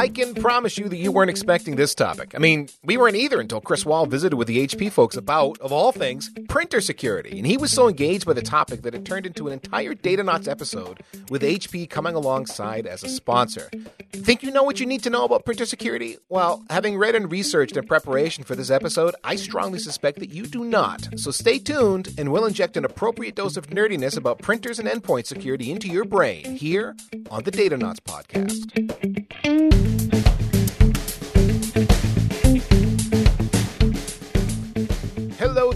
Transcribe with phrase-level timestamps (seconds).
[0.00, 2.32] I can promise you that you weren't expecting this topic.
[2.34, 5.72] I mean, we weren't either until Chris Wall visited with the HP folks about, of
[5.72, 7.38] all things, printer security.
[7.38, 10.48] And he was so engaged by the topic that it turned into an entire Datanauts
[10.48, 13.70] episode with HP coming alongside as a sponsor.
[14.10, 16.18] Think you know what you need to know about printer security?
[16.28, 20.44] Well, having read and researched in preparation for this episode, I strongly suspect that you
[20.44, 21.08] do not.
[21.16, 25.26] So stay tuned, and we'll inject an appropriate dose of nerdiness about printers and endpoint
[25.26, 26.96] security into your brain here
[27.30, 29.99] on the Datanauts podcast.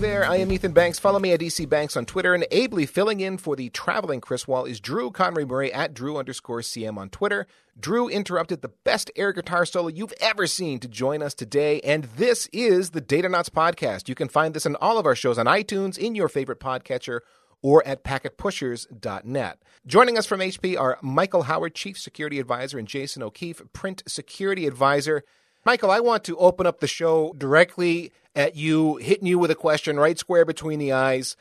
[0.05, 0.99] There, I am Ethan Banks.
[0.99, 4.47] Follow me at EC Banks on Twitter, and ably filling in for the traveling Chris
[4.47, 7.47] Wall is Drew Conry Murray at Drew underscore CM on Twitter.
[7.81, 12.05] Drew interrupted the best air guitar solo you've ever seen to join us today, and
[12.19, 14.07] this is the Datanauts podcast.
[14.07, 17.21] You can find this in all of our shows on iTunes, in your favorite podcatcher,
[17.63, 19.63] or at packetpushers.net.
[19.87, 24.67] Joining us from HP are Michael Howard, Chief Security Advisor, and Jason O'Keeffe, Print Security
[24.67, 25.25] Advisor.
[25.65, 29.55] Michael, I want to open up the show directly at you, hitting you with a
[29.55, 31.37] question right square between the eyes.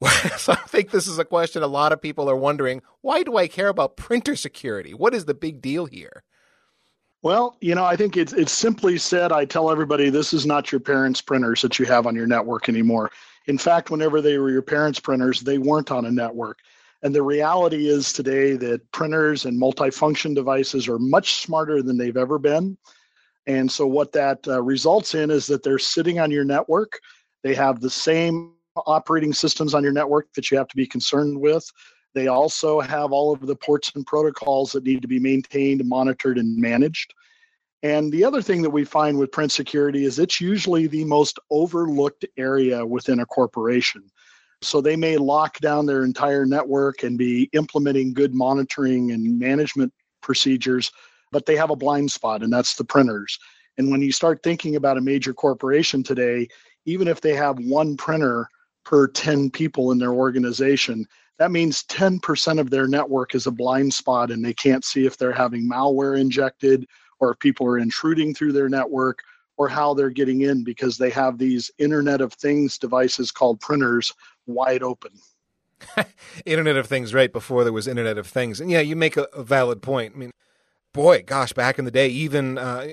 [0.38, 2.82] so I think this is a question a lot of people are wondering.
[3.02, 4.94] Why do I care about printer security?
[4.94, 6.22] What is the big deal here?
[7.22, 9.32] Well, you know, I think it's it's simply said.
[9.32, 12.68] I tell everybody this is not your parents' printers that you have on your network
[12.68, 13.10] anymore.
[13.46, 16.58] In fact, whenever they were your parents' printers, they weren't on a network.
[17.02, 22.16] And the reality is today that printers and multifunction devices are much smarter than they've
[22.16, 22.76] ever been.
[23.46, 26.98] And so, what that uh, results in is that they're sitting on your network.
[27.42, 28.54] They have the same
[28.86, 31.64] operating systems on your network that you have to be concerned with.
[32.14, 36.38] They also have all of the ports and protocols that need to be maintained, monitored,
[36.38, 37.14] and managed.
[37.82, 41.38] And the other thing that we find with print security is it's usually the most
[41.50, 44.02] overlooked area within a corporation.
[44.62, 49.92] So they may lock down their entire network and be implementing good monitoring and management
[50.22, 50.90] procedures,
[51.36, 53.38] but they have a blind spot, and that's the printers.
[53.76, 56.48] And when you start thinking about a major corporation today,
[56.86, 58.48] even if they have one printer
[58.86, 61.06] per 10 people in their organization,
[61.38, 65.18] that means 10% of their network is a blind spot and they can't see if
[65.18, 66.86] they're having malware injected
[67.20, 69.22] or if people are intruding through their network
[69.58, 74.10] or how they're getting in because they have these Internet of Things devices called printers
[74.46, 75.10] wide open.
[76.46, 78.58] Internet of Things, right before there was Internet of Things.
[78.58, 80.14] And yeah, you make a, a valid point.
[80.14, 80.30] I mean,
[80.96, 82.86] boy, gosh, back in the day, even uh,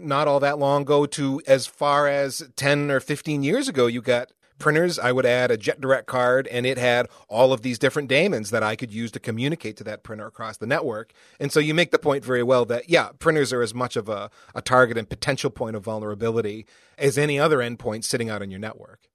[0.00, 4.00] not all that long ago to as far as 10 or 15 years ago, you
[4.00, 8.08] got printers, I would add a JetDirect card, and it had all of these different
[8.08, 11.12] daemons that I could use to communicate to that printer across the network.
[11.38, 14.08] And so you make the point very well that, yeah, printers are as much of
[14.08, 16.66] a, a target and potential point of vulnerability
[16.98, 19.08] as any other endpoint sitting out on your network.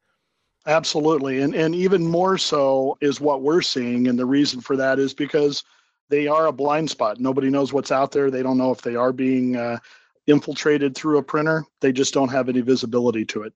[0.67, 1.41] Absolutely.
[1.41, 4.07] And, and even more so is what we're seeing.
[4.07, 5.63] And the reason for that is because
[6.09, 7.19] they are a blind spot.
[7.19, 8.29] Nobody knows what's out there.
[8.29, 9.79] They don't know if they are being uh,
[10.27, 11.65] infiltrated through a printer.
[11.81, 13.53] They just don't have any visibility to it.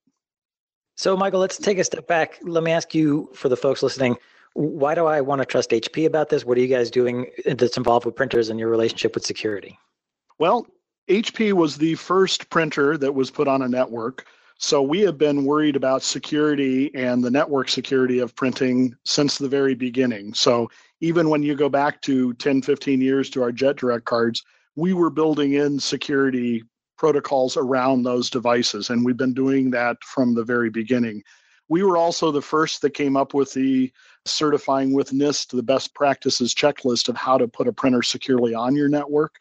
[0.96, 2.38] So, Michael, let's take a step back.
[2.42, 4.16] Let me ask you, for the folks listening,
[4.54, 6.44] why do I want to trust HP about this?
[6.44, 9.78] What are you guys doing that's involved with printers and your relationship with security?
[10.38, 10.66] Well,
[11.08, 14.26] HP was the first printer that was put on a network.
[14.58, 19.48] So we have been worried about security and the network security of printing since the
[19.48, 20.34] very beginning.
[20.34, 24.42] So even when you go back to 10, 15 years to our JetDirect cards,
[24.76, 26.62] we were building in security
[26.98, 28.90] protocols around those devices.
[28.90, 31.22] And we've been doing that from the very beginning.
[31.68, 33.90] We were also the first that came up with the
[34.26, 38.76] certifying with NIST the best practices checklist of how to put a printer securely on
[38.76, 39.36] your network.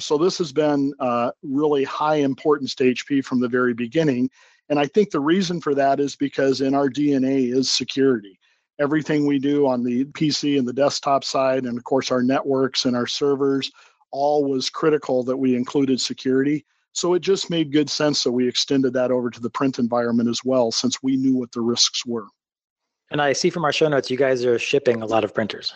[0.00, 4.28] So this has been uh, really high importance to HP from the very beginning.
[4.68, 8.40] And I think the reason for that is because in our DNA is security.
[8.80, 12.84] Everything we do on the PC and the desktop side, and of course our networks
[12.86, 13.70] and our servers,
[14.10, 16.64] all was critical that we included security.
[16.92, 20.28] So it just made good sense that we extended that over to the print environment
[20.28, 22.26] as well, since we knew what the risks were.
[23.10, 25.74] And I see from our show notes, you guys are shipping a lot of printers.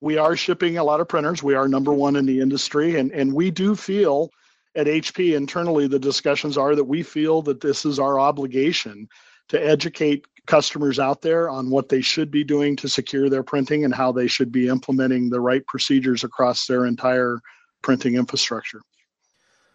[0.00, 1.42] We are shipping a lot of printers.
[1.42, 4.30] We are number one in the industry, and, and we do feel
[4.76, 9.08] at HP internally, the discussions are that we feel that this is our obligation
[9.48, 13.84] to educate customers out there on what they should be doing to secure their printing
[13.84, 17.40] and how they should be implementing the right procedures across their entire
[17.82, 18.80] printing infrastructure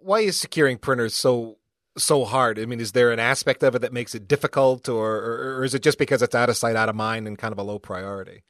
[0.01, 1.57] why is securing printers so
[1.97, 2.57] so hard?
[2.57, 5.63] I mean, is there an aspect of it that makes it difficult, or, or, or
[5.65, 7.63] is it just because it's out of sight, out of mind, and kind of a
[7.63, 8.43] low priority?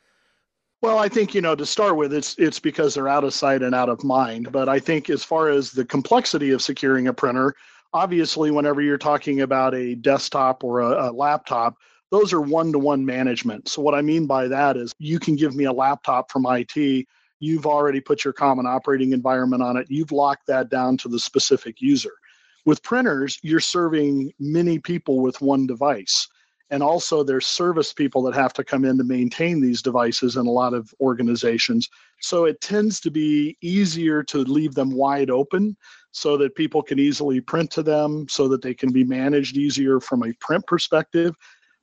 [0.82, 3.62] Well, I think you know to start with, it's it's because they're out of sight
[3.62, 4.52] and out of mind.
[4.52, 7.54] But I think as far as the complexity of securing a printer,
[7.94, 11.76] obviously, whenever you're talking about a desktop or a, a laptop,
[12.12, 13.70] those are one-to-one management.
[13.70, 17.08] So what I mean by that is you can give me a laptop from IT
[17.42, 19.88] you've already put your common operating environment on it.
[19.90, 22.14] You've locked that down to the specific user.
[22.66, 26.30] With printers, you're serving many people with one device.
[26.70, 30.46] And also, there's service people that have to come in to maintain these devices in
[30.46, 31.90] a lot of organizations.
[32.22, 35.76] So it tends to be easier to leave them wide open
[36.12, 40.00] so that people can easily print to them, so that they can be managed easier
[40.00, 41.36] from a print perspective.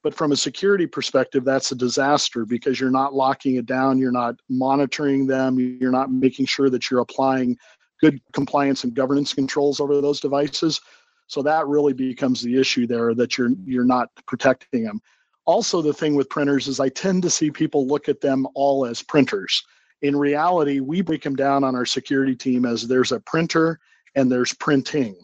[0.03, 4.12] But from a security perspective, that's a disaster because you're not locking it down, you're
[4.12, 7.56] not monitoring them, you're not making sure that you're applying
[8.00, 10.81] good compliance and governance controls over those devices.
[11.27, 15.00] So that really becomes the issue there that you're you're not protecting them.
[15.45, 18.87] Also, the thing with printers is I tend to see people look at them all
[18.87, 19.62] as printers.
[20.03, 23.81] In reality, we break them down on our security team as there's a printer
[24.15, 25.17] and there's printing.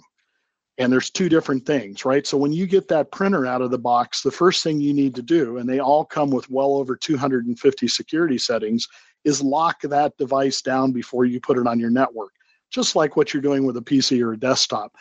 [0.78, 2.26] And there's two different things, right?
[2.26, 5.14] So when you get that printer out of the box, the first thing you need
[5.14, 8.88] to do, and they all come with well over 250 security settings,
[9.24, 12.32] is lock that device down before you put it on your network,
[12.70, 14.92] just like what you're doing with a PC or a desktop.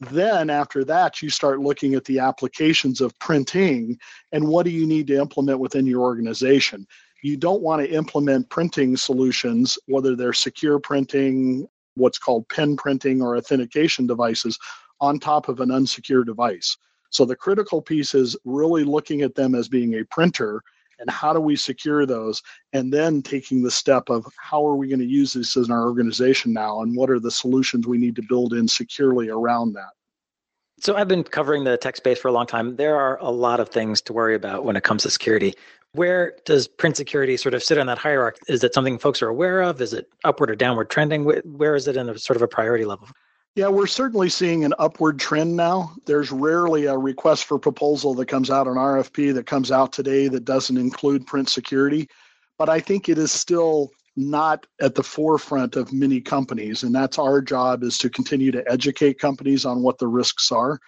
[0.00, 3.98] Then, after that, you start looking at the applications of printing
[4.32, 6.86] and what do you need to implement within your organization.
[7.22, 11.66] You don't want to implement printing solutions, whether they're secure printing,
[11.96, 14.56] what's called PIN printing, or authentication devices,
[15.00, 16.76] on top of an unsecure device.
[17.10, 20.62] So, the critical piece is really looking at them as being a printer
[20.98, 22.42] and how do we secure those
[22.72, 25.84] and then taking the step of how are we going to use this in our
[25.84, 29.90] organization now and what are the solutions we need to build in securely around that.
[30.80, 32.76] So i've been covering the tech space for a long time.
[32.76, 35.54] There are a lot of things to worry about when it comes to security.
[35.92, 38.40] Where does print security sort of sit on that hierarchy?
[38.48, 39.80] Is it something folks are aware of?
[39.80, 41.24] Is it upward or downward trending?
[41.24, 43.08] Where is it in a sort of a priority level
[43.58, 45.92] yeah, we're certainly seeing an upward trend now.
[46.06, 50.28] There's rarely a request for proposal that comes out, an RFP that comes out today
[50.28, 52.08] that doesn't include print security.
[52.56, 56.84] But I think it is still not at the forefront of many companies.
[56.84, 60.78] And that's our job is to continue to educate companies on what the risks are.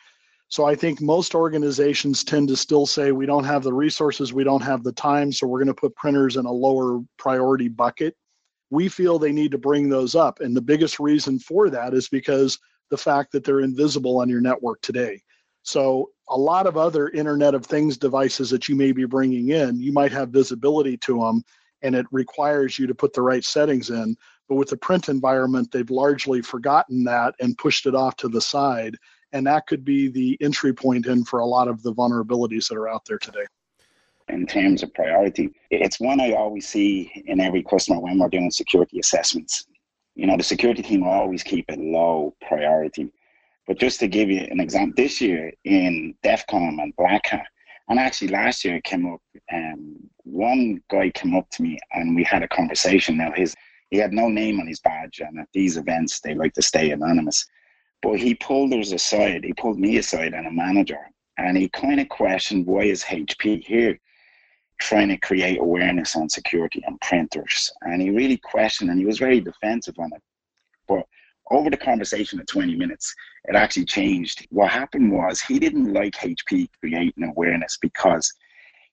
[0.49, 4.45] So I think most organizations tend to still say we don't have the resources, we
[4.45, 8.15] don't have the time, so we're going to put printers in a lower priority bucket
[8.71, 10.41] we feel they need to bring those up.
[10.41, 12.59] And the biggest reason for that is because
[12.91, 15.23] the fact that they're invisible on your network today.
[15.63, 19.81] So, a lot of other Internet of Things devices that you may be bringing in,
[19.81, 21.43] you might have visibility to them
[21.83, 24.17] and it requires you to put the right settings in.
[24.49, 28.41] But with the print environment, they've largely forgotten that and pushed it off to the
[28.41, 28.97] side.
[29.33, 32.77] And that could be the entry point in for a lot of the vulnerabilities that
[32.77, 33.47] are out there today
[34.33, 35.51] in terms of priority.
[35.71, 39.67] It's one I always see in every customer when we're doing security assessments.
[40.15, 43.13] You know, the security team will always keep it low priority.
[43.67, 47.47] But just to give you an example, this year in DEF CON and Black Hat,
[47.89, 49.21] and actually last year it came up,
[49.53, 53.17] um, one guy came up to me and we had a conversation.
[53.17, 53.55] Now his
[53.91, 56.91] he had no name on his badge, and at these events they like to stay
[56.93, 57.45] anonymous.
[58.03, 62.01] But he pulled us aside, he pulled me aside and a manager, and he kind
[62.01, 63.99] of questioned why is HP here?
[64.81, 67.71] Trying to create awareness on security and printers.
[67.83, 70.23] And he really questioned and he was very defensive on it.
[70.89, 71.05] But
[71.51, 74.47] over the conversation of 20 minutes, it actually changed.
[74.51, 78.33] What happened was he didn't like HP creating awareness because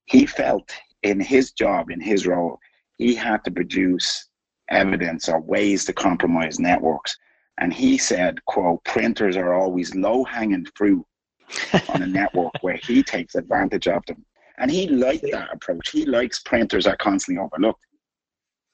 [0.05, 0.71] he felt
[1.03, 2.59] in his job, in his role,
[2.97, 4.27] he had to produce
[4.69, 7.15] evidence or ways to compromise networks.
[7.59, 11.05] And he said, quote, printers are always low hanging fruit
[11.89, 14.25] on a network where he takes advantage of them.
[14.57, 15.91] And he liked that approach.
[15.91, 17.85] He likes printers that constantly overlooked.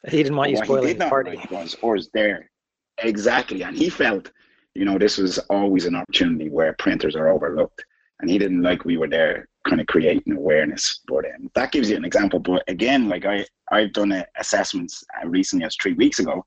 [0.07, 1.35] He didn't want you spoiling the party.
[1.35, 2.49] Like was, or is there
[2.99, 3.63] exactly?
[3.63, 4.31] And he felt,
[4.75, 7.83] you know, this was always an opportunity where printers are overlooked,
[8.19, 11.01] and he didn't like we were there, kind of creating awareness.
[11.07, 12.39] But um, that gives you an example.
[12.39, 16.45] But again, like I, I've done a, assessments uh, recently, as three weeks ago,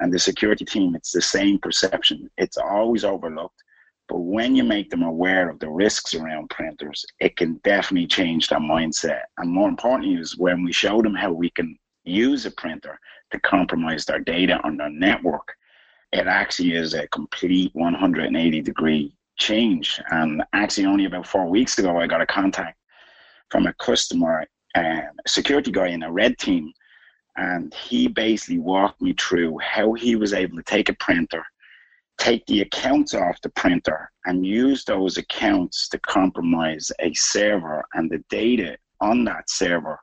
[0.00, 2.30] and the security team, it's the same perception.
[2.36, 3.62] It's always overlooked.
[4.08, 8.48] But when you make them aware of the risks around printers, it can definitely change
[8.48, 9.22] their mindset.
[9.36, 12.98] And more importantly, is when we show them how we can use a printer
[13.30, 15.54] to compromise their data on their network,
[16.12, 20.00] it actually is a complete 180 degree change.
[20.10, 22.78] And actually, only about four weeks ago, I got a contact
[23.50, 26.72] from a customer, um, a security guy in a red team,
[27.36, 31.44] and he basically walked me through how he was able to take a printer
[32.18, 38.10] take the accounts off the printer and use those accounts to compromise a server and
[38.10, 39.98] the data on that server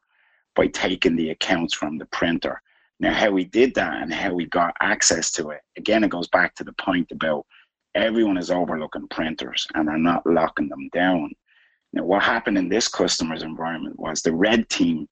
[0.56, 2.62] by taking the accounts from the printer.
[3.00, 6.30] Now, how we did that and how we got access to it, again, it goes
[6.30, 7.46] back to the point about
[7.94, 11.32] everyone is overlooking printers and they're not locking them down.
[11.92, 15.08] Now, what happened in this customer's environment was the red team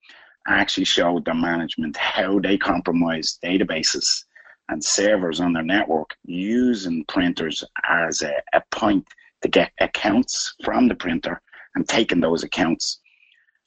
[0.47, 4.23] actually showed the management how they compromised databases
[4.69, 9.05] and servers on their network using printers as a, a point
[9.41, 11.41] to get accounts from the printer
[11.75, 12.99] and taking those accounts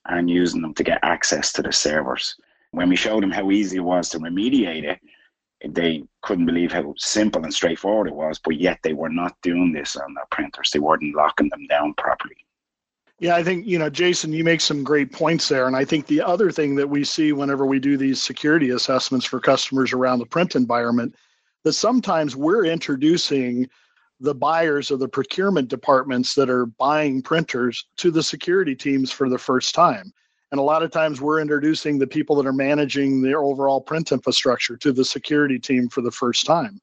[0.09, 2.35] and using them to get access to the servers.
[2.71, 5.01] When we showed them how easy it was to remediate it,
[5.75, 9.73] they couldn't believe how simple and straightforward it was, but yet they were not doing
[9.73, 10.71] this on their printers.
[10.71, 12.46] They weren't locking them down properly.
[13.19, 15.67] Yeah, I think, you know, Jason, you make some great points there.
[15.67, 19.25] And I think the other thing that we see whenever we do these security assessments
[19.25, 21.15] for customers around the print environment,
[21.65, 23.69] that sometimes we're introducing
[24.21, 29.31] the buyers of the procurement departments that are buying printers to the security teams for
[29.31, 30.13] the first time.
[30.53, 34.13] And a lot of times we're introducing the people that are managing their overall print
[34.13, 36.81] infrastructure to the security team for the first time.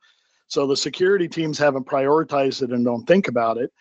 [0.47, 3.71] So the security teams haven't prioritized it and don't think about it.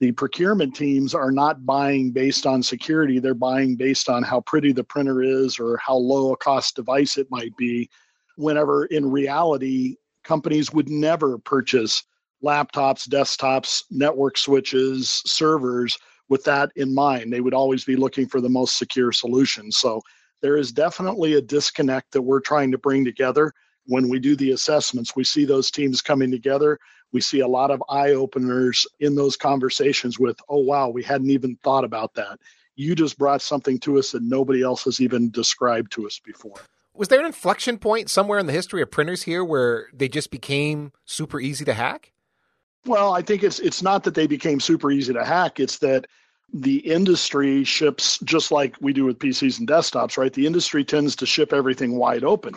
[0.00, 4.72] The procurement teams are not buying based on security, they're buying based on how pretty
[4.72, 7.88] the printer is or how low a cost device it might be.
[8.36, 12.02] Whenever in reality, companies would never purchase
[12.42, 15.98] laptops, desktops, network switches, servers
[16.30, 17.30] with that in mind.
[17.30, 19.70] They would always be looking for the most secure solution.
[19.70, 20.00] So
[20.40, 23.52] there is definitely a disconnect that we're trying to bring together.
[23.84, 26.78] When we do the assessments, we see those teams coming together.
[27.12, 31.30] We see a lot of eye openers in those conversations with, oh, wow, we hadn't
[31.30, 32.38] even thought about that.
[32.76, 36.56] You just brought something to us that nobody else has even described to us before.
[36.94, 40.30] Was there an inflection point somewhere in the history of printers here where they just
[40.30, 42.12] became super easy to hack?
[42.86, 45.60] Well, I think it's it's not that they became super easy to hack.
[45.60, 46.06] It's that
[46.52, 50.32] the industry ships just like we do with PCs and desktops, right?
[50.32, 52.54] The industry tends to ship everything wide open.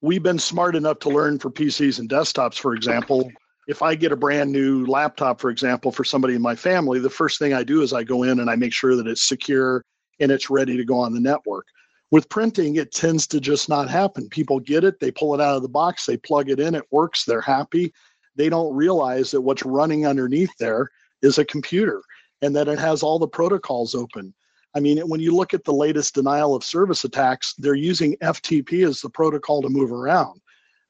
[0.00, 3.30] We've been smart enough to learn for PCs and desktops, for example.
[3.66, 7.10] If I get a brand new laptop, for example, for somebody in my family, the
[7.10, 9.84] first thing I do is I go in and I make sure that it's secure
[10.20, 11.66] and it's ready to go on the network.
[12.12, 14.28] With printing, it tends to just not happen.
[14.28, 16.84] People get it, they pull it out of the box, they plug it in, it
[16.92, 17.92] works, they're happy
[18.36, 20.88] they don't realize that what's running underneath there
[21.22, 22.02] is a computer
[22.42, 24.32] and that it has all the protocols open.
[24.74, 28.86] I mean, when you look at the latest denial of service attacks, they're using FTP
[28.86, 30.40] as the protocol to move around.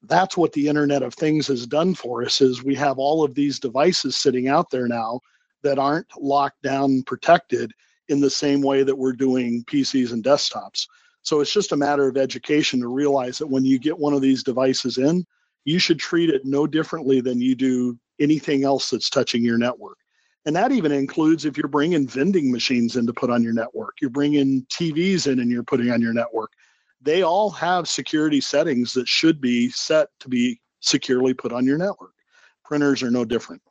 [0.08, 3.34] That's what the Internet of Things has done for us is we have all of
[3.34, 5.20] these devices sitting out there now
[5.62, 7.72] that aren't locked down protected
[8.08, 10.86] in the same way that we're doing PCs and desktops.
[11.22, 14.22] So it's just a matter of education to realize that when you get one of
[14.22, 15.24] these devices in,
[15.64, 19.98] you should treat it no differently than you do anything else that's touching your network.
[20.44, 23.96] And that even includes if you're bringing vending machines in to put on your network,
[24.00, 26.52] you're bringing TVs in and you're putting on your network.
[27.00, 31.78] They all have security settings that should be set to be securely put on your
[31.78, 32.12] network.
[32.64, 33.62] Printers are no different.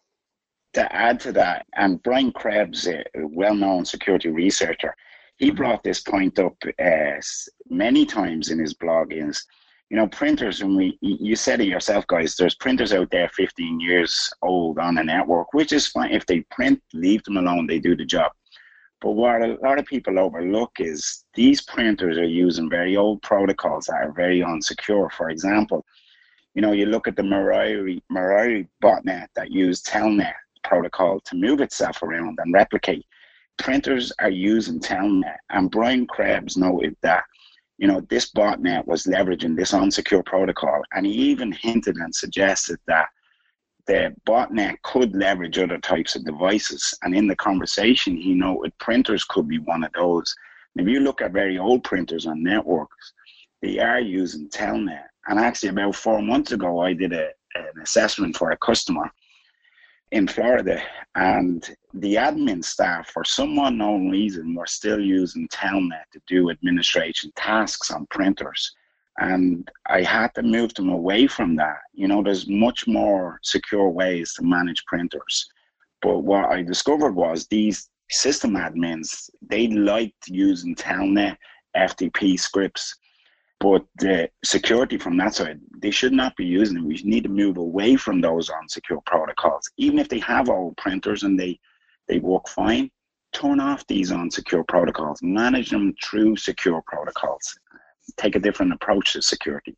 [0.74, 4.94] To add to that, and Brian Krebs, a well known security researcher,
[5.38, 7.22] he brought this point up uh,
[7.70, 9.14] many times in his blog.
[9.14, 9.46] Is
[9.90, 13.80] you know, printers, and we, you said it yourself, guys, there's printers out there 15
[13.80, 16.12] years old on a network, which is fine.
[16.12, 18.32] If they print, leave them alone, they do the job.
[19.02, 23.86] But what a lot of people overlook is these printers are using very old protocols
[23.86, 25.12] that are very unsecure.
[25.12, 25.86] For example,
[26.54, 30.34] you know, you look at the Mirai botnet that used Telnet
[30.64, 33.06] protocol to move itself around and replicate.
[33.58, 37.24] Printers are using Telnet, and Brian Krebs noted that
[37.78, 40.82] you know, this botnet was leveraging this unsecure protocol.
[40.94, 43.08] And he even hinted and suggested that
[43.88, 46.98] the botnet could leverage other types of devices.
[47.04, 50.36] And in the conversation, he noted printers could be one of those.
[50.76, 53.14] And if you look at very old printers on networks,
[53.62, 55.04] they are using Telnet.
[55.28, 59.12] And actually, about four months ago, I did a, an assessment for a customer
[60.12, 60.82] in Florida,
[61.16, 67.32] and the admin staff, for some unknown reason, were still using Telnet to do administration
[67.36, 68.76] tasks on printers.
[69.18, 71.78] And I had to move them away from that.
[71.94, 75.50] You know, there's much more secure ways to manage printers.
[76.02, 81.38] But what I discovered was these system admins, they liked using Telnet
[81.76, 82.96] FTP scripts
[83.60, 86.84] but the security from that side, they should not be using it.
[86.84, 89.70] We need to move away from those unsecure protocols.
[89.78, 91.60] Even if they have old printers and they,
[92.08, 92.92] they work fine,
[93.34, 97.58] turn off these unsecure protocols, manage them through secure protocols,
[98.18, 99.76] take a different approach to security.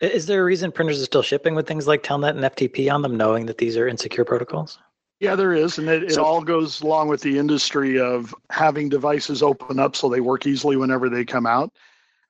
[0.00, 3.02] Is there a reason printers are still shipping with things like Telnet and FTP on
[3.02, 4.78] them, knowing that these are insecure protocols?
[5.20, 5.78] Yeah, there is.
[5.78, 9.96] And it, it so, all goes along with the industry of having devices open up
[9.96, 11.72] so they work easily whenever they come out.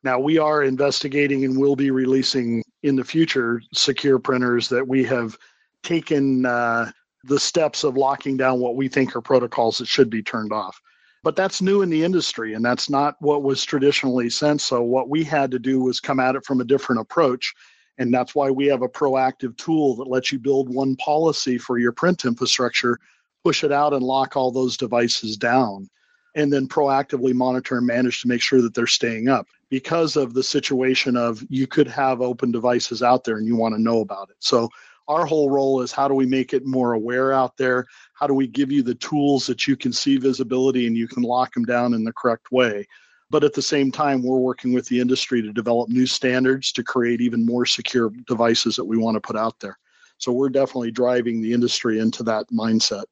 [0.05, 5.03] Now, we are investigating and will be releasing in the future secure printers that we
[5.05, 5.37] have
[5.83, 6.93] taken uh,
[7.25, 10.81] the steps of locking down what we think are protocols that should be turned off.
[11.27, 14.61] But that's new in the industry, and that's not what was traditionally sent.
[14.61, 17.53] So, what we had to do was come at it from a different approach.
[17.99, 21.79] And that's why we have a proactive tool that lets you build one policy for
[21.81, 23.01] your print infrastructure,
[23.43, 25.91] push it out, and lock all those devices down,
[26.37, 30.33] and then proactively monitor and manage to make sure that they're staying up because of
[30.33, 33.99] the situation of you could have open devices out there and you want to know
[33.99, 34.37] about it.
[34.39, 34.69] So,
[35.09, 37.87] our whole role is how do we make it more aware out there?
[38.15, 41.23] How do we give you the tools that you can see visibility and you can
[41.23, 42.87] lock them down in the correct way?
[43.31, 46.85] But at the same time, we're working with the industry to develop new standards to
[46.85, 49.79] create even more secure devices that we want to put out there.
[50.19, 53.05] So we're definitely driving the industry into that mindset.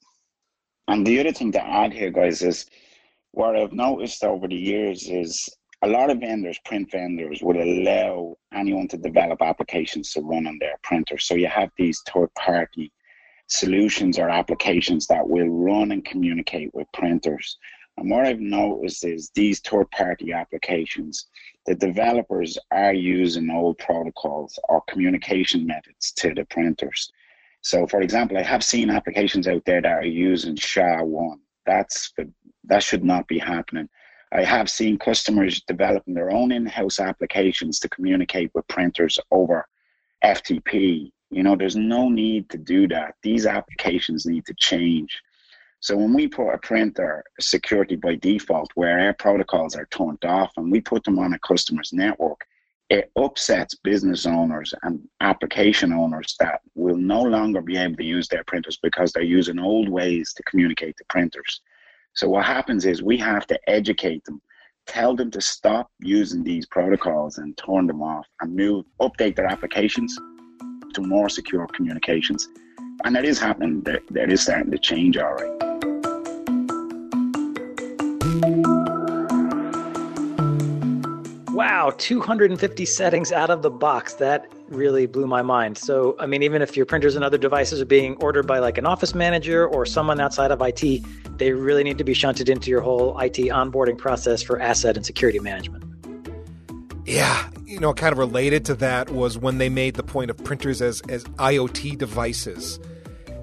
[0.89, 2.67] And the other thing to add here, guys, is
[3.33, 5.49] what I've noticed over the years is
[5.85, 10.57] a lot of vendors, print vendors, would allow anyone to develop applications to run on
[10.59, 11.19] their printer.
[11.19, 12.91] So you have these third party
[13.49, 17.59] solutions or applications that will run and communicate with printers.
[17.99, 21.26] And what I've noticed is these third party applications,
[21.67, 27.12] the developers are using old protocols or communication methods to the printers.
[27.61, 31.37] So, for example, I have seen applications out there that are using SHA-1.
[31.67, 32.12] That's
[32.64, 33.88] that should not be happening.
[34.35, 39.64] I have seen customers developing their own in-house applications to communicate with printers over
[40.25, 41.12] FTP.
[41.31, 43.14] You know, there's no need to do that.
[43.23, 45.21] These applications need to change.
[45.79, 50.50] So when we put a printer security by default where our protocols are turned off
[50.57, 52.41] and we put them on a customer's network,
[52.91, 58.26] it upsets business owners and application owners that will no longer be able to use
[58.26, 61.61] their printers because they're using old ways to communicate to printers.
[62.14, 64.40] So what happens is we have to educate them,
[64.87, 69.47] tell them to stop using these protocols and turn them off and move, update their
[69.47, 70.16] applications
[70.94, 72.49] to more secure communications.
[73.04, 73.83] And that is happening.
[73.83, 75.74] That, that is starting to change all
[81.55, 84.15] Wow, 250 settings out of the box.
[84.15, 85.79] That really blew my mind.
[85.79, 88.77] So, I mean, even if your printers and other devices are being ordered by like
[88.77, 91.05] an office manager or someone outside of IT,
[91.38, 95.07] they really need to be shunted into your whole IT onboarding process for asset and
[95.07, 95.85] security management.
[97.05, 100.38] Yeah, you know, kind of related to that was when they made the point of
[100.43, 102.81] printers as as IoT devices.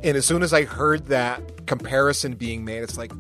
[0.03, 3.13] And as soon as I heard that comparison being made, it's like,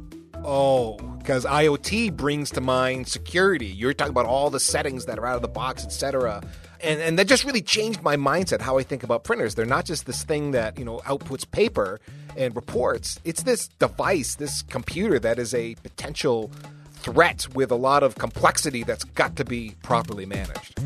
[0.43, 3.67] oh, because IoT brings to mind security.
[3.67, 6.41] You're talking about all the settings that are out of the box, etc.
[6.81, 9.55] And and that just really changed my mindset how I think about printers.
[9.55, 11.99] They're not just this thing that, you know, outputs paper
[12.35, 13.19] and reports.
[13.23, 16.51] It's this device, this computer that is a potential
[16.93, 20.79] threat with a lot of complexity that's got to be properly managed.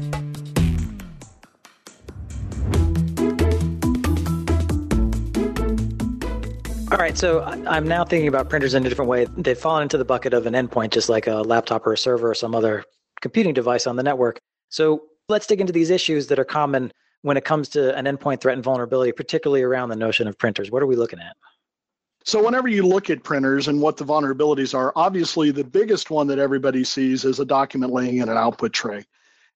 [6.96, 9.28] All right, so I'm now thinking about printers in a different way.
[9.36, 12.32] They've fallen into the bucket of an endpoint, just like a laptop or a server
[12.32, 12.86] or some other
[13.20, 14.40] computing device on the network.
[14.70, 18.40] So let's dig into these issues that are common when it comes to an endpoint
[18.40, 20.72] threat and vulnerability, particularly around the notion of printers?
[20.72, 21.36] What are we looking at?
[22.24, 26.28] So, whenever you look at printers and what the vulnerabilities are, obviously the biggest one
[26.28, 29.04] that everybody sees is a document laying in an output tray.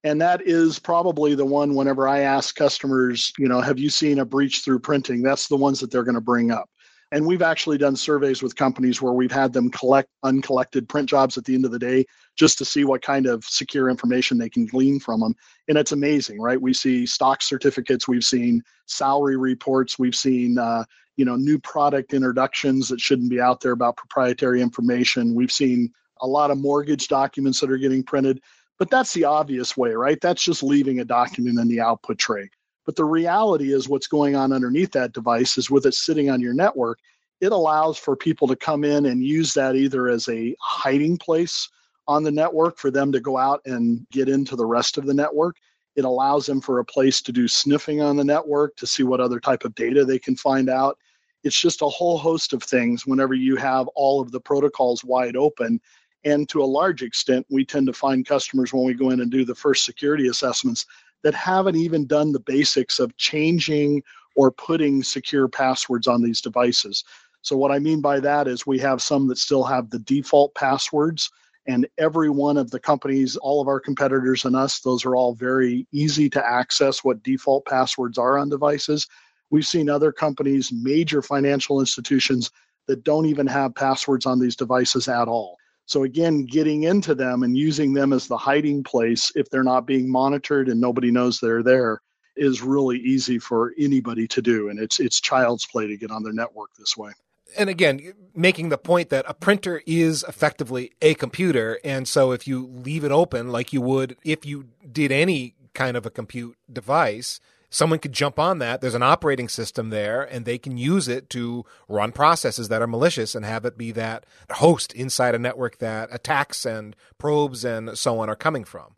[0.03, 4.19] And that is probably the one whenever I ask customers, you know, have you seen
[4.19, 5.21] a breach through printing?
[5.21, 6.69] That's the ones that they're going to bring up.
[7.11, 11.37] And we've actually done surveys with companies where we've had them collect uncollected print jobs
[11.37, 14.49] at the end of the day just to see what kind of secure information they
[14.49, 15.35] can glean from them.
[15.67, 16.61] And it's amazing, right?
[16.61, 20.83] We see stock certificates, we've seen salary reports, we've seen uh,
[21.17, 25.35] you know new product introductions that shouldn't be out there about proprietary information.
[25.35, 25.91] We've seen
[26.21, 28.41] a lot of mortgage documents that are getting printed.
[28.77, 30.19] But that's the obvious way, right?
[30.21, 32.49] That's just leaving a document in the output tray.
[32.89, 36.41] But the reality is, what's going on underneath that device is with it sitting on
[36.41, 36.97] your network,
[37.39, 41.69] it allows for people to come in and use that either as a hiding place
[42.07, 45.13] on the network for them to go out and get into the rest of the
[45.13, 45.57] network.
[45.95, 49.21] It allows them for a place to do sniffing on the network to see what
[49.21, 50.97] other type of data they can find out.
[51.43, 55.35] It's just a whole host of things whenever you have all of the protocols wide
[55.35, 55.79] open.
[56.23, 59.29] And to a large extent, we tend to find customers when we go in and
[59.29, 60.87] do the first security assessments
[61.23, 64.03] that haven't even done the basics of changing
[64.35, 67.03] or putting secure passwords on these devices.
[67.41, 70.53] So, what I mean by that is we have some that still have the default
[70.55, 71.29] passwords,
[71.67, 75.33] and every one of the companies, all of our competitors and us, those are all
[75.35, 79.07] very easy to access what default passwords are on devices.
[79.51, 82.51] We've seen other companies, major financial institutions,
[82.87, 85.58] that don't even have passwords on these devices at all.
[85.89, 89.87] So again, getting into them and using them as the hiding place if they're not
[89.87, 91.99] being monitored and nobody knows they're there
[92.37, 96.21] is really easy for anybody to do and it's it's child's play to get on
[96.21, 97.11] their network this way.
[97.57, 101.79] And again, making the point that a printer is effectively a computer.
[101.83, 105.97] And so if you leave it open like you would if you did any kind
[105.97, 107.39] of a compute device,
[107.69, 108.81] someone could jump on that.
[108.81, 112.87] There's an operating system there, and they can use it to run processes that are
[112.87, 117.97] malicious and have it be that host inside a network that attacks and probes and
[117.97, 118.95] so on are coming from.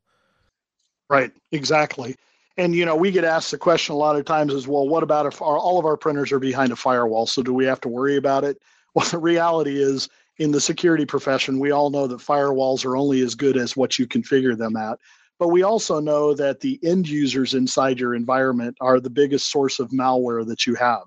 [1.10, 2.16] Right, exactly.
[2.58, 4.88] And you know, we get asked the question a lot of times as well.
[4.88, 7.26] What about if our, all of our printers are behind a firewall?
[7.28, 8.58] So do we have to worry about it?
[8.94, 13.22] Well, the reality is, in the security profession, we all know that firewalls are only
[13.22, 15.00] as good as what you configure them at.
[15.42, 19.80] But we also know that the end users inside your environment are the biggest source
[19.80, 21.02] of malware that you have.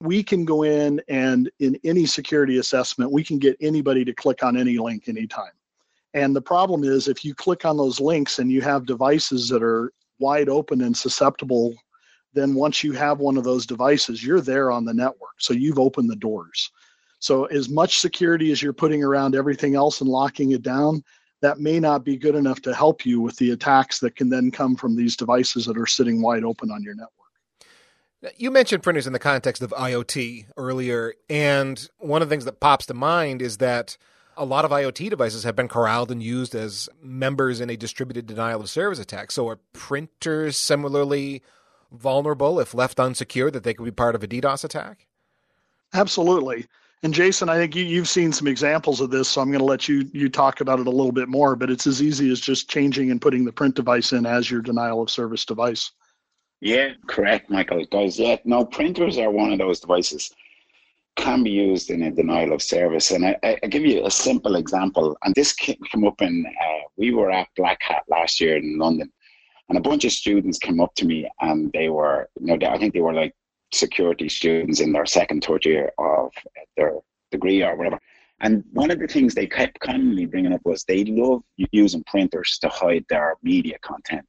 [0.00, 4.42] We can go in and in any security assessment, we can get anybody to click
[4.42, 5.52] on any link anytime.
[6.14, 9.62] And the problem is if you click on those links and you have devices that
[9.62, 11.74] are wide open and susceptible,
[12.32, 15.34] then once you have one of those devices, you're there on the network.
[15.40, 16.70] So you've opened the doors.
[17.18, 21.04] So as much security as you're putting around everything else and locking it down,
[21.44, 24.50] that may not be good enough to help you with the attacks that can then
[24.50, 27.10] come from these devices that are sitting wide open on your network.
[28.38, 32.60] You mentioned printers in the context of IoT earlier, and one of the things that
[32.60, 33.98] pops to mind is that
[34.38, 38.26] a lot of IoT devices have been corralled and used as members in a distributed
[38.26, 39.30] denial of service attack.
[39.30, 41.42] So are printers similarly
[41.92, 45.06] vulnerable if left unsecured that they could be part of a DDoS attack?
[45.92, 46.66] Absolutely.
[47.04, 49.64] And Jason, I think you, have seen some examples of this, so I'm going to
[49.66, 51.54] let you you talk about it a little bit more.
[51.54, 54.62] But it's as easy as just changing and putting the print device in as your
[54.62, 55.92] denial of service device.
[56.62, 57.84] Yeah, correct, Michael.
[57.84, 60.32] Guys, yeah, no, printers are one of those devices
[61.16, 63.10] can be used in a denial of service.
[63.10, 65.14] And I, I give you a simple example.
[65.24, 69.12] And this came up in, uh, we were at Black Hat last year in London,
[69.68, 72.78] and a bunch of students came up to me and they were, you know, I
[72.78, 73.34] think they were like
[73.74, 76.32] security students in their second, third year of
[76.76, 76.94] their
[77.30, 77.98] degree or whatever.
[78.40, 82.58] And one of the things they kept constantly bringing up was they love using printers
[82.60, 84.26] to hide their media content.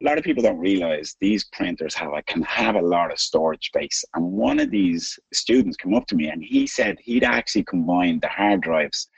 [0.00, 3.66] A lot of people don't realize these printers have can have a lot of storage
[3.66, 4.04] space.
[4.14, 8.20] And one of these students came up to me and he said he'd actually combined
[8.20, 9.08] the hard drives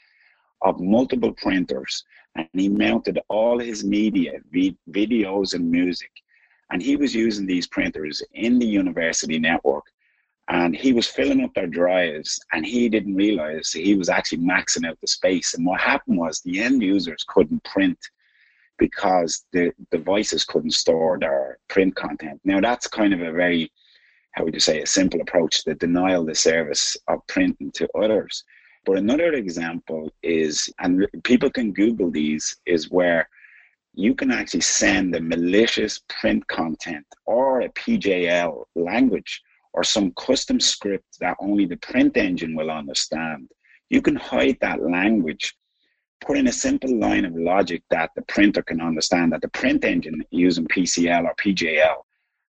[0.62, 2.02] of multiple printers
[2.36, 4.38] and he mounted all his media,
[4.90, 6.10] videos and music
[6.70, 9.84] and he was using these printers in the university network
[10.48, 14.86] and he was filling up their drives and he didn't realize he was actually maxing
[14.86, 15.54] out the space.
[15.54, 17.98] And what happened was the end users couldn't print
[18.76, 22.40] because the devices couldn't store their print content.
[22.44, 23.70] Now that's kind of a very
[24.32, 28.44] how would you say a simple approach to denial the service of printing to others.
[28.86, 33.28] But another example is and people can google these is where
[33.94, 40.60] you can actually send a malicious print content or a PJL language or some custom
[40.60, 43.48] script that only the print engine will understand.
[43.88, 45.54] You can hide that language,
[46.20, 49.84] put in a simple line of logic that the printer can understand, that the print
[49.84, 51.96] engine using PCL or PJL,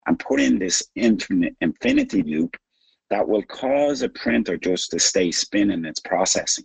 [0.06, 2.56] and put in this infinite infinity loop
[3.10, 6.64] that will cause a printer just to stay spinning its processing.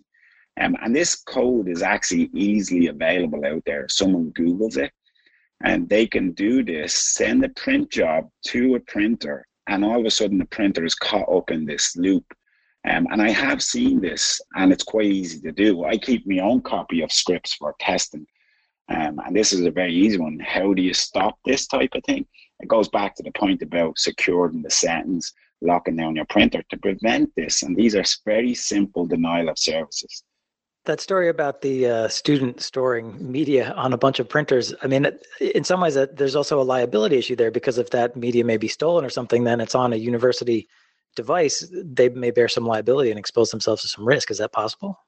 [0.59, 3.87] Um, and this code is actually easily available out there.
[3.89, 4.91] Someone Googles it
[5.61, 10.05] and they can do this, send a print job to a printer, and all of
[10.05, 12.25] a sudden the printer is caught up in this loop.
[12.87, 15.85] Um, and I have seen this, and it's quite easy to do.
[15.85, 18.27] I keep my own copy of scripts for testing.
[18.89, 20.39] Um, and this is a very easy one.
[20.39, 22.27] How do you stop this type of thing?
[22.59, 26.77] It goes back to the point about securing the settings, locking down your printer to
[26.77, 27.63] prevent this.
[27.63, 30.23] And these are very simple denial of services
[30.85, 35.07] that story about the uh, student storing media on a bunch of printers i mean
[35.39, 38.67] in some ways there's also a liability issue there because if that media may be
[38.67, 40.67] stolen or something then it's on a university
[41.15, 44.29] device they may bear some liability and expose themselves to some risk.
[44.29, 44.99] Is that possible?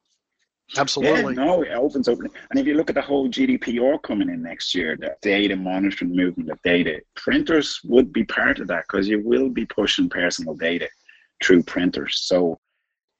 [0.77, 1.35] Absolutely.
[1.35, 4.41] Yeah, no it opens open and if you look at the whole gdpr coming in
[4.41, 9.07] next year the data monitoring movement of data printers would be part of that because
[9.07, 10.89] you will be pushing personal data
[11.41, 12.19] through printers.
[12.23, 12.59] So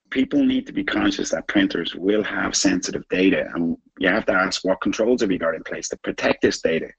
[0.10, 4.34] people need to be conscious that printers will have sensitive data and you have to
[4.34, 6.90] ask what controls have you got in place to protect this data.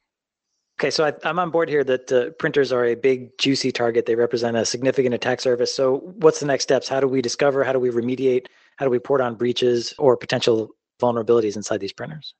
[0.80, 4.06] Okay so I, am on board here that uh, printers are a big juicy target.
[4.06, 5.74] They represent a significant attack surface.
[5.74, 6.88] So what's the next steps?
[6.88, 7.64] How do we discover?
[7.64, 8.46] How do we remediate?
[8.76, 12.34] How do we report on breaches or potential vulnerabilities inside these printers?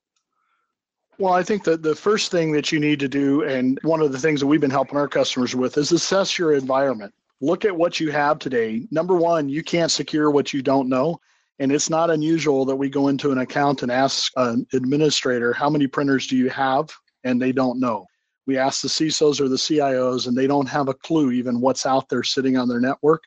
[1.17, 4.13] Well, I think that the first thing that you need to do, and one of
[4.13, 7.75] the things that we've been helping our customers with, is assess your environment look at
[7.75, 8.87] what you have today.
[8.91, 11.19] Number one, you can't secure what you don't know.
[11.59, 15.69] And it's not unusual that we go into an account and ask an administrator, how
[15.69, 16.89] many printers do you have?
[17.25, 18.05] And they don't know.
[18.45, 21.85] We ask the CISOs or the CIOs, and they don't have a clue even what's
[21.85, 23.23] out there sitting on their network.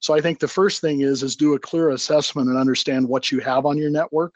[0.00, 3.30] So I think the first thing is is do a clear assessment and understand what
[3.30, 4.34] you have on your network.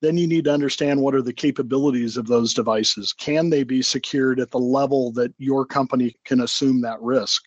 [0.00, 3.12] Then you need to understand what are the capabilities of those devices.
[3.12, 7.42] Can they be secured at the level that your company can assume that risk?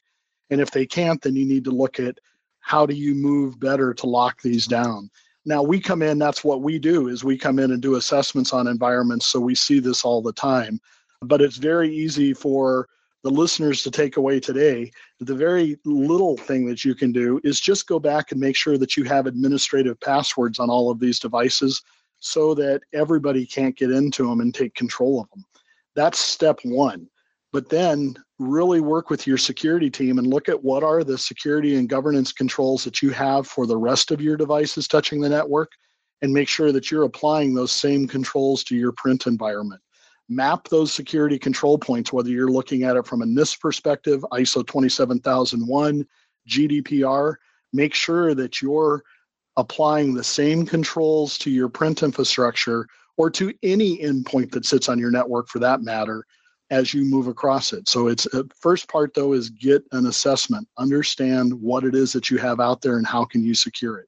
[0.51, 2.19] And if they can't, then you need to look at
[2.59, 5.09] how do you move better to lock these down.
[5.45, 8.53] Now we come in, that's what we do is we come in and do assessments
[8.53, 9.27] on environments.
[9.27, 10.79] So we see this all the time.
[11.23, 12.87] But it's very easy for
[13.23, 14.91] the listeners to take away today.
[15.19, 18.77] The very little thing that you can do is just go back and make sure
[18.77, 21.81] that you have administrative passwords on all of these devices
[22.19, 25.43] so that everybody can't get into them and take control of them.
[25.95, 27.07] That's step one.
[27.51, 31.75] But then really work with your security team and look at what are the security
[31.75, 35.71] and governance controls that you have for the rest of your devices touching the network
[36.23, 39.79] and make sure that you're applying those same controls to your print environment.
[40.27, 44.65] Map those security control points, whether you're looking at it from a NIST perspective, ISO
[44.65, 46.07] 27001,
[46.49, 47.35] GDPR.
[47.73, 49.03] Make sure that you're
[49.57, 54.97] applying the same controls to your print infrastructure or to any endpoint that sits on
[54.97, 56.25] your network for that matter
[56.71, 57.87] as you move across it.
[57.87, 62.31] So it's uh, first part though is get an assessment, understand what it is that
[62.31, 64.07] you have out there and how can you secure it.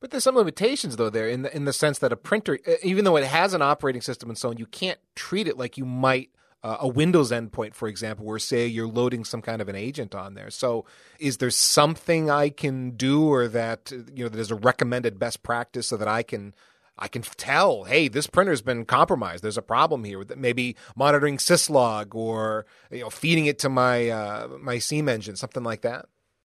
[0.00, 3.04] But there's some limitations though there in the in the sense that a printer, even
[3.04, 5.84] though it has an operating system and so on, you can't treat it like you
[5.84, 6.30] might
[6.62, 10.14] uh, a Windows endpoint, for example, where say you're loading some kind of an agent
[10.14, 10.50] on there.
[10.50, 10.84] So,
[11.18, 15.42] is there something I can do, or that you know, that is a recommended best
[15.42, 16.54] practice so that I can
[16.98, 19.44] I can tell, hey, this printer's been compromised.
[19.44, 20.24] There's a problem here.
[20.36, 25.62] Maybe monitoring syslog or you know feeding it to my uh, my SIEM engine, something
[25.62, 26.06] like that.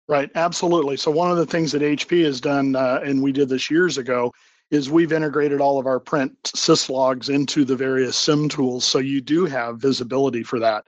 [0.07, 0.97] Right, absolutely.
[0.97, 3.97] So one of the things that HP has done, uh, and we did this years
[3.97, 4.33] ago,
[4.71, 8.83] is we've integrated all of our print syslogs into the various SIEM tools.
[8.83, 10.85] So you do have visibility for that.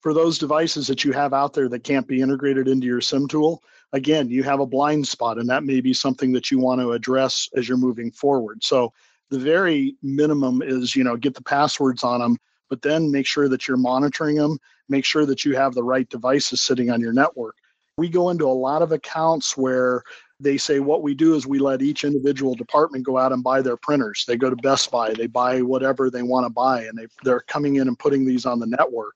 [0.00, 3.28] For those devices that you have out there that can't be integrated into your SIEM
[3.28, 6.80] tool, again, you have a blind spot, and that may be something that you want
[6.80, 8.62] to address as you're moving forward.
[8.62, 8.92] So
[9.30, 12.36] the very minimum is, you know, get the passwords on them,
[12.68, 16.08] but then make sure that you're monitoring them, make sure that you have the right
[16.08, 17.56] devices sitting on your network.
[17.96, 20.02] We go into a lot of accounts where
[20.38, 23.62] they say what we do is we let each individual department go out and buy
[23.62, 24.24] their printers.
[24.28, 27.40] They go to Best Buy, they buy whatever they want to buy, and they, they're
[27.40, 29.14] coming in and putting these on the network.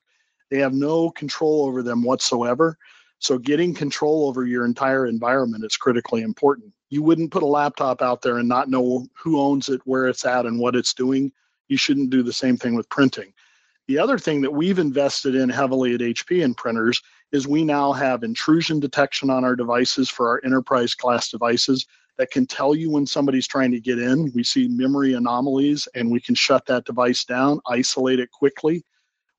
[0.51, 2.79] They have no control over them whatsoever.
[3.21, 6.73] So getting control over your entire environment is critically important.
[6.89, 10.25] You wouldn't put a laptop out there and not know who owns it, where it's
[10.25, 11.31] at, and what it's doing.
[11.69, 13.33] You shouldn't do the same thing with printing.
[13.89, 17.93] The other thing that we've invested in heavily at HP in printers is we now
[17.93, 22.91] have intrusion detection on our devices for our enterprise class devices that can tell you
[22.91, 24.33] when somebody's trying to get in.
[24.35, 28.85] We see memory anomalies and we can shut that device down, isolate it quickly.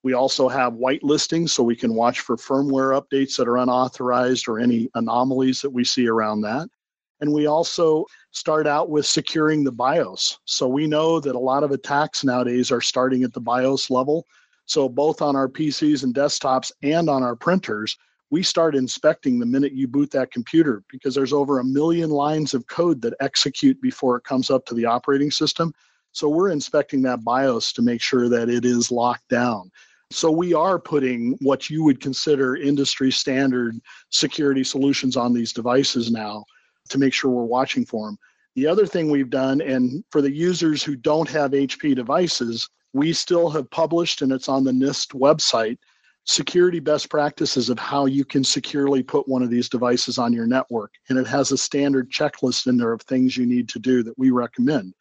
[0.04, 4.48] We also have white listings so we can watch for firmware updates that are unauthorized
[4.48, 6.68] or any anomalies that we see around that.
[7.20, 10.40] And we also start out with securing the BIOS.
[10.46, 14.26] So we know that a lot of attacks nowadays are starting at the BIOS level.
[14.66, 17.96] So both on our PCs and desktops and on our printers,
[18.32, 22.56] we start inspecting the minute you boot that computer because there's over a million lines
[22.56, 25.74] of code that execute before it comes up to the operating system.
[26.14, 29.70] So we're inspecting that BIOS to make sure that it is locked down.
[30.12, 36.12] So we are putting what you would consider industry standard security solutions on these devices
[36.12, 36.44] now
[36.90, 38.18] to make sure we're watching for them.
[38.56, 43.14] The other thing we've done, and for the users who don't have HP devices, we
[43.14, 45.78] still have published, and it's on the NIST website,
[46.26, 50.46] security best practices of how you can securely put one of these devices on your
[50.46, 50.92] network.
[51.08, 54.20] And it has a standard checklist in there of things you need to do that
[54.20, 54.94] we recommend.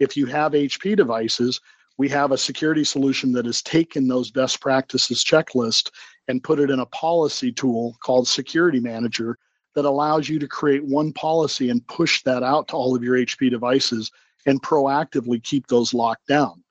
[0.00, 1.60] If you have HP devices,
[1.98, 5.90] we have a security solution that has taken those best practices checklist
[6.28, 9.38] and put it in a policy tool called Security Manager
[9.74, 13.16] that allows you to create one policy and push that out to all of your
[13.16, 14.10] HP devices
[14.46, 16.62] and proactively keep those locked down.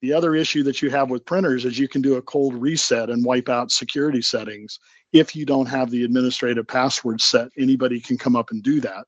[0.00, 3.10] The other issue that you have with printers is you can do a cold reset
[3.10, 4.78] and wipe out security settings.
[5.12, 9.06] If you don't have the administrative password set, anybody can come up and do that.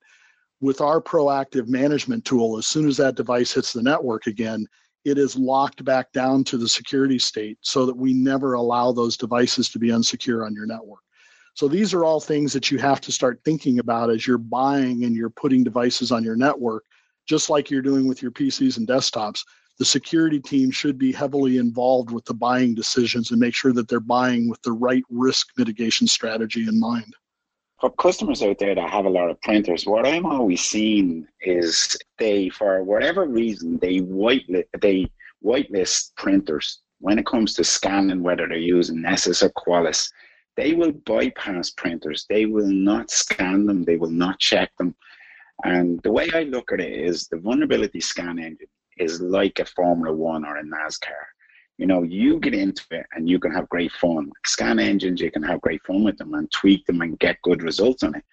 [0.61, 4.67] With our proactive management tool, as soon as that device hits the network again,
[5.05, 9.17] it is locked back down to the security state so that we never allow those
[9.17, 11.01] devices to be unsecure on your network.
[11.55, 15.05] So these are all things that you have to start thinking about as you're buying
[15.05, 16.85] and you're putting devices on your network,
[17.27, 19.43] just like you're doing with your PCs and desktops
[19.81, 23.89] the security team should be heavily involved with the buying decisions and make sure that
[23.89, 27.17] they're buying with the right risk mitigation strategy in mind.
[27.81, 31.97] For customers out there that have a lot of printers, what I'm always seeing is
[32.19, 35.11] they, for whatever reason, they whitelist, they
[35.43, 40.11] whitelist printers when it comes to scanning, whether they're using Nessus or Qualys.
[40.57, 42.27] they will bypass printers.
[42.29, 43.83] They will not scan them.
[43.85, 44.95] They will not check them.
[45.65, 49.65] And the way I look at it is the vulnerability scan engine is like a
[49.65, 51.25] Formula One or a NASCAR.
[51.81, 54.31] You know, you get into it and you can have great fun.
[54.45, 57.63] Scan engines, you can have great fun with them and tweak them and get good
[57.63, 58.25] results on it.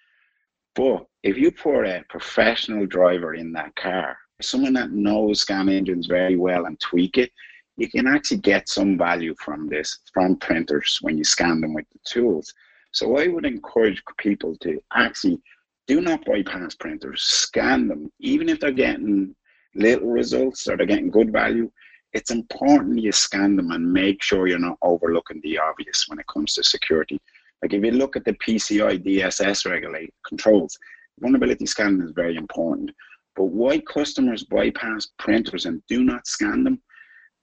[0.74, 6.06] But if you put a professional driver in that car, someone that knows scan engines
[6.06, 7.32] very well and tweak it,
[7.78, 11.86] you can actually get some value from this, from printers when you scan them with
[11.90, 12.52] the tools.
[12.92, 15.40] So I would encourage people to actually
[15.86, 19.34] do not bypass printers, scan them, even if they're getting
[19.74, 21.70] little results or they're getting good value.
[22.12, 26.26] It's important you scan them and make sure you're not overlooking the obvious when it
[26.26, 27.20] comes to security.
[27.62, 30.78] Like if you look at the PCI DSS regulate controls,
[31.20, 32.90] vulnerability scanning is very important.
[33.36, 36.80] But why customers bypass printers and do not scan them,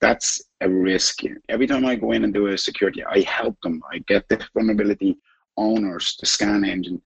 [0.02, 1.20] that's a risk.
[1.48, 3.82] Every time I go in and do a security, I help them.
[3.92, 5.18] I get the vulnerability
[5.58, 7.02] owners, the scan engine,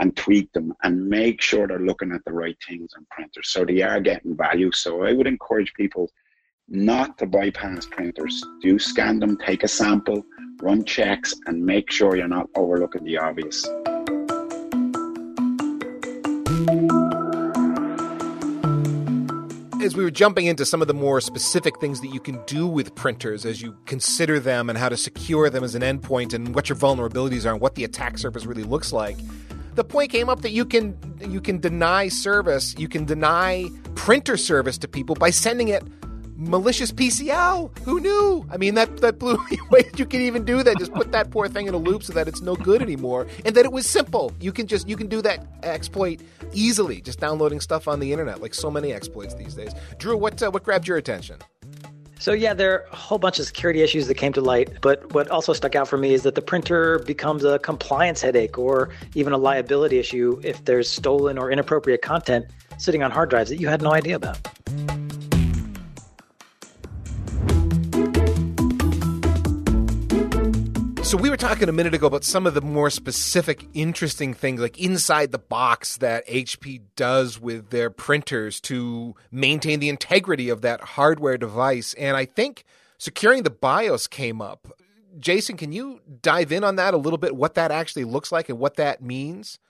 [0.00, 3.64] and tweak them and make sure they're looking at the right things on printers so
[3.64, 4.72] they are getting value.
[4.72, 6.10] So I would encourage people
[6.68, 8.42] not to bypass printers.
[8.62, 10.24] Do scan them, take a sample,
[10.62, 13.64] run checks, and make sure you're not overlooking the obvious.
[19.82, 22.66] As we were jumping into some of the more specific things that you can do
[22.66, 26.54] with printers as you consider them and how to secure them as an endpoint and
[26.54, 29.18] what your vulnerabilities are and what the attack surface really looks like,
[29.74, 34.38] the point came up that you can you can deny service, you can deny printer
[34.38, 35.82] service to people by sending it
[36.36, 37.78] malicious PCL.
[37.80, 38.46] Who knew?
[38.50, 39.90] I mean, that that blew me away.
[39.96, 40.78] You can even do that.
[40.78, 43.54] Just put that poor thing in a loop so that it's no good anymore, and
[43.54, 44.32] that it was simple.
[44.40, 46.20] You can just you can do that exploit
[46.52, 49.72] easily, just downloading stuff on the internet, like so many exploits these days.
[49.98, 51.38] Drew, what uh, what grabbed your attention?
[52.18, 55.12] So yeah, there are a whole bunch of security issues that came to light, but
[55.12, 58.88] what also stuck out for me is that the printer becomes a compliance headache or
[59.14, 62.46] even a liability issue if there's stolen or inappropriate content
[62.78, 64.38] sitting on hard drives that you had no idea about.
[71.14, 74.60] So we were talking a minute ago about some of the more specific, interesting things
[74.60, 80.62] like inside the box that HP does with their printers to maintain the integrity of
[80.62, 81.94] that hardware device.
[81.94, 82.64] And I think
[82.98, 84.72] securing the BIOS came up.
[85.20, 87.36] Jason, can you dive in on that a little bit?
[87.36, 89.60] What that actually looks like and what that means?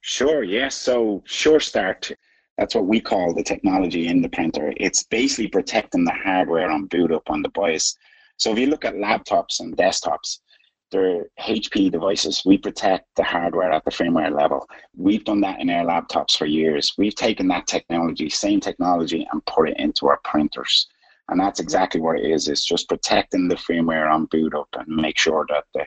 [0.00, 0.42] Sure.
[0.42, 0.74] Yes.
[0.74, 2.10] So Sure Start,
[2.58, 4.72] that's what we call the technology in the printer.
[4.78, 7.96] It's basically protecting the hardware on boot up on the BIOS.
[8.36, 10.40] So if you look at laptops and desktops,
[10.90, 12.42] they're HP devices.
[12.44, 14.68] We protect the hardware at the firmware level.
[14.96, 16.92] We've done that in our laptops for years.
[16.96, 20.86] We've taken that technology, same technology, and put it into our printers.
[21.28, 22.46] And that's exactly what it is.
[22.46, 25.86] It's just protecting the firmware on boot up and make sure that the,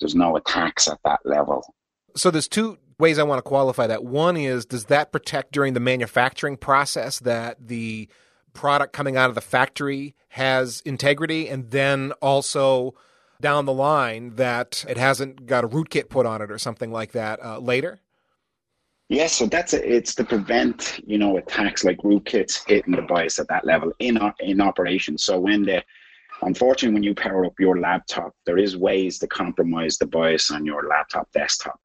[0.00, 1.74] there's no attacks at that level.
[2.16, 4.04] So there's two ways I want to qualify that.
[4.04, 8.08] One is does that protect during the manufacturing process that the
[8.54, 12.94] product coming out of the factory has integrity and then also
[13.42, 17.12] down the line that it hasn't got a rootkit put on it or something like
[17.12, 18.00] that uh, later?
[19.10, 23.38] Yes, so that's a, it's to prevent you know attacks like rootkits hitting the BIOS
[23.38, 25.18] at that level in in operation.
[25.18, 25.84] So when the
[26.40, 30.64] unfortunately when you power up your laptop, there is ways to compromise the BIOS on
[30.64, 31.78] your laptop desktop.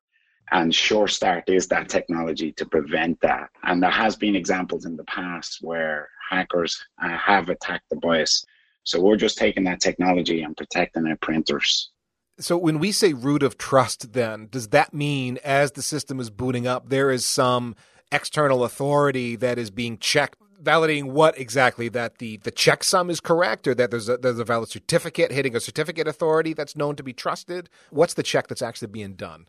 [0.51, 3.49] And Sure Start is that technology to prevent that.
[3.63, 8.45] And there has been examples in the past where hackers uh, have attacked the BIOS
[8.87, 11.91] so we're just taking that technology and protecting our printers.
[12.39, 16.29] So when we say root of trust, then does that mean as the system is
[16.29, 17.75] booting up, there is some
[18.13, 23.67] external authority that is being checked, validating what exactly that the the checksum is correct,
[23.67, 27.03] or that there's a there's a valid certificate hitting a certificate authority that's known to
[27.03, 27.69] be trusted?
[27.89, 29.47] What's the check that's actually being done?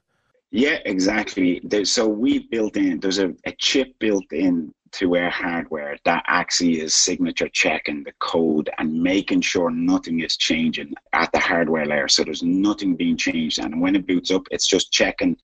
[0.51, 1.61] Yeah, exactly.
[1.85, 3.01] so we built in.
[3.01, 8.13] There's a, a chip built in to our hardware that actually is signature checking the
[8.21, 12.09] code and making sure nothing is changing at the hardware layer.
[12.09, 13.59] So there's nothing being changed.
[13.59, 15.37] And when it boots up, it's just checking.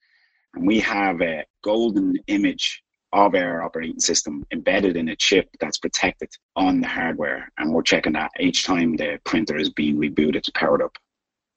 [0.54, 5.78] And we have a golden image of our operating system embedded in a chip that's
[5.78, 7.52] protected on the hardware.
[7.58, 10.96] And we're checking that each time the printer is being rebooted, it's powered up.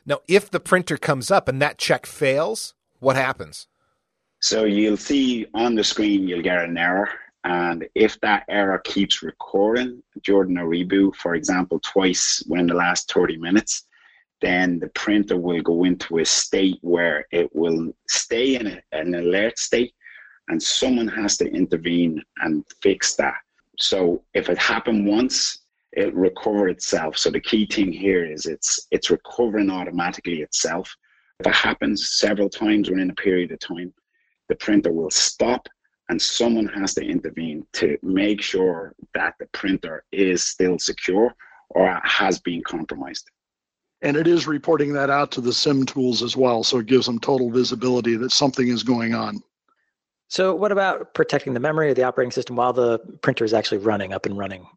[0.06, 3.68] Now, if the printer comes up and that check fails, what happens?
[4.40, 7.10] So you'll see on the screen, you'll get an error
[7.48, 13.38] and if that error keeps recurring a reboot, for example, twice within the last 30
[13.38, 13.86] minutes,
[14.42, 19.16] then the printer will go into a state where it will stay in a, an
[19.16, 19.94] alert state
[20.50, 23.38] and someone has to intervene and fix that.
[23.80, 25.60] So if it happened once,
[25.94, 27.18] it recover itself.
[27.18, 30.94] So the key thing here is it's it's recovering automatically itself
[31.40, 33.94] If it happens several times within a period of time,
[34.50, 35.68] the printer will stop
[36.10, 41.36] and someone has to intervene to make sure that the printer is still secure
[41.70, 43.30] or has been compromised.
[44.02, 46.64] And it is reporting that out to the SIEM tools as well.
[46.64, 49.42] So it gives them total visibility that something is going on.
[50.30, 53.78] So, what about protecting the memory of the operating system while the printer is actually
[53.78, 54.68] running up and running?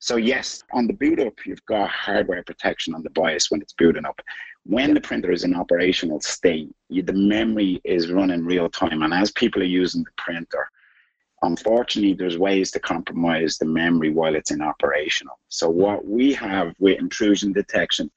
[0.00, 3.72] So, yes, on the boot up, you've got hardware protection on the BIOS when it's
[3.72, 4.20] booting up.
[4.64, 9.02] When the printer is in operational state, you, the memory is running real time.
[9.02, 10.68] And as people are using the printer,
[11.42, 15.38] unfortunately, there's ways to compromise the memory while it's in operational.
[15.48, 18.10] So, what we have with intrusion detection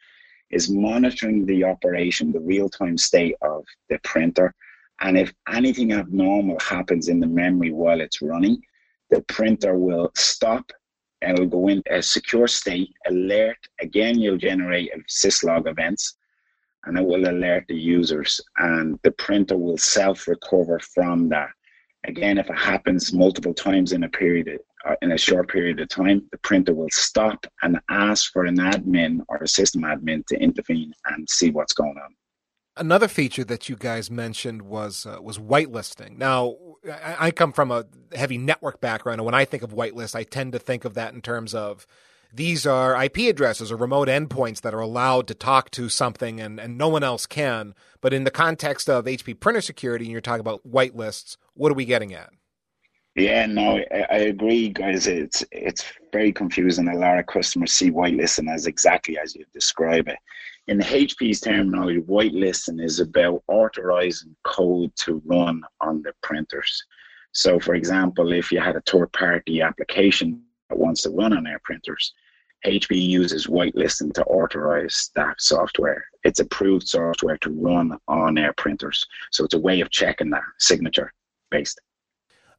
[0.49, 4.53] is monitoring the operation, the real time state of the printer
[5.01, 8.61] and if anything abnormal happens in the memory while it's running,
[9.09, 10.71] the printer will stop
[11.21, 13.57] and it'll go in a secure state, alert.
[13.79, 16.15] Again, you'll generate syslog events
[16.85, 21.49] and it will alert the users and the printer will self recover from that.
[22.05, 25.89] Again, if it happens multiple times in a period, uh, in a short period of
[25.89, 30.41] time, the printer will stop and ask for an admin or a system admin to
[30.41, 32.15] intervene and see what's going on.
[32.77, 36.17] Another feature that you guys mentioned was uh, was whitelisting.
[36.17, 36.55] Now,
[36.85, 40.23] I, I come from a heavy network background, and when I think of whitelist, I
[40.23, 41.85] tend to think of that in terms of
[42.33, 46.59] these are IP addresses or remote endpoints that are allowed to talk to something and,
[46.59, 47.73] and no one else can.
[47.99, 51.75] But in the context of HP printer security, and you're talking about whitelists, what are
[51.75, 52.31] we getting at?
[53.15, 55.05] Yeah, no, I, agree, guys.
[55.05, 56.87] It's it's very confusing.
[56.87, 60.17] A lot of customers see whitelisting as exactly as you describe it
[60.67, 66.83] in HP's terminology, whitelisting is about authorizing code to run on the printers.
[67.33, 71.47] So, for example, if you had a third party application that wants to run on
[71.47, 72.13] our printers,
[72.65, 76.05] HP uses whitelisting to authorize that software.
[76.23, 79.05] It's approved software to run on our printers.
[79.31, 81.13] So, it's a way of checking that signature
[81.49, 81.79] based.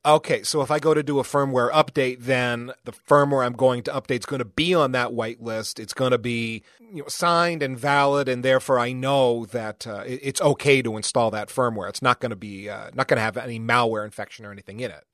[0.05, 3.85] Okay, so if I go to do a firmware update, then the firmware I'm going
[3.85, 5.79] to update is going to be on that whitelist.
[5.79, 10.03] It's going to be you know, signed and valid, and therefore I know that uh,
[10.05, 11.89] it's okay to install that firmware.
[11.89, 14.81] It's not going to be uh, not going to have any malware infection or anything
[14.81, 15.05] in it.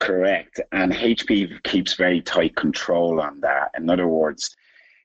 [0.00, 3.70] Correct, and HP keeps very tight control on that.
[3.76, 4.56] In other words,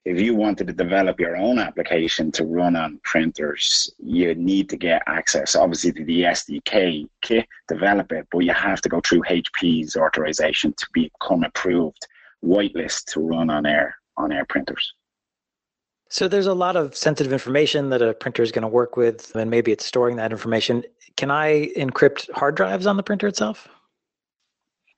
[0.05, 4.77] if you wanted to develop your own application to run on printers, you need to
[4.77, 9.23] get access, obviously, to the SDK kit, develop it, but you have to go through
[9.23, 12.07] HP's authorization to become approved
[12.43, 14.93] whitelist to run on air on air printers.
[16.09, 19.35] So there's a lot of sensitive information that a printer is going to work with,
[19.35, 20.83] and maybe it's storing that information.
[21.17, 23.67] Can I encrypt hard drives on the printer itself?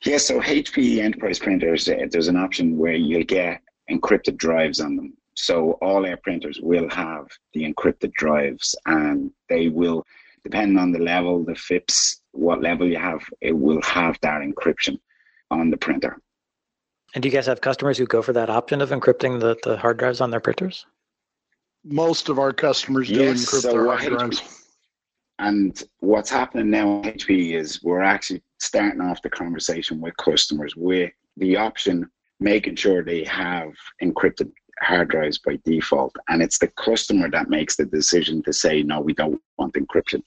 [0.05, 4.95] Yeah, so HP enterprise printers, uh, there's an option where you'll get encrypted drives on
[4.95, 5.13] them.
[5.33, 10.03] So all our printers will have the encrypted drives and they will,
[10.43, 14.99] depending on the level, the FIPS, what level you have, it will have that encryption
[15.51, 16.17] on the printer.
[17.13, 19.77] And do you guys have customers who go for that option of encrypting the, the
[19.77, 20.85] hard drives on their printers?
[21.83, 24.65] Most of our customers do yes, encrypt so their hard HP, drives.
[25.39, 30.75] And what's happening now at HP is we're actually starting off the conversation with customers
[30.75, 33.71] with the option making sure they have
[34.03, 36.15] encrypted hard drives by default.
[36.27, 40.21] And it's the customer that makes the decision to say, no, we don't want encryption.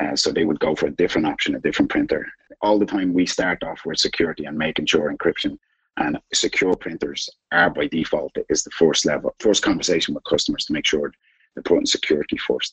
[0.00, 2.26] Uh, so they would go for a different option, a different printer.
[2.60, 5.58] All the time we start off with security and making sure encryption
[5.98, 10.72] and secure printers are by default is the first level, first conversation with customers to
[10.72, 11.12] make sure
[11.54, 12.72] they're putting security 1st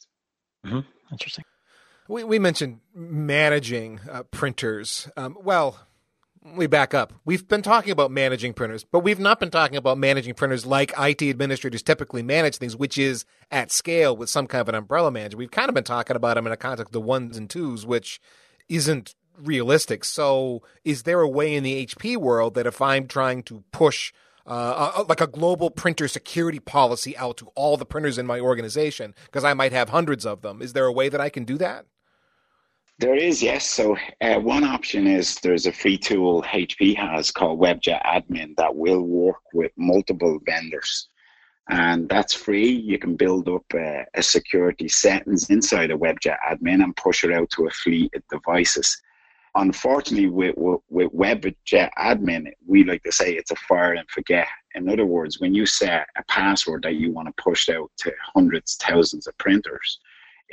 [0.66, 0.80] mm-hmm.
[1.12, 1.46] Interesting.
[2.08, 5.10] We, we mentioned managing uh, printers.
[5.16, 5.80] Um, well,
[6.56, 7.14] we back up.
[7.24, 10.92] We've been talking about managing printers, but we've not been talking about managing printers like
[11.00, 15.12] IT administrators typically manage things, which is at scale with some kind of an umbrella
[15.12, 15.38] manager.
[15.38, 17.86] We've kind of been talking about them in a context of the ones and twos,
[17.86, 18.20] which
[18.68, 20.04] isn't realistic.
[20.04, 24.12] So, is there a way in the HP world that if I'm trying to push
[24.46, 28.40] uh, a, like a global printer security policy out to all the printers in my
[28.40, 31.46] organization, because I might have hundreds of them, is there a way that I can
[31.46, 31.86] do that?
[33.00, 33.68] There is, yes.
[33.68, 38.76] So uh, one option is there's a free tool HP has called Web Jetadmin that
[38.76, 41.10] will work with multiple vendors.
[41.70, 42.70] And that's free.
[42.70, 47.32] You can build up a, a security settings inside a Web Jetadmin and push it
[47.32, 49.02] out to a fleet of devices.
[49.56, 54.48] Unfortunately, with, with, with Web Jetadmin, we like to say it's a fire and forget.
[54.76, 58.12] In other words, when you set a password that you want to push out to
[58.36, 60.00] hundreds, thousands of printers,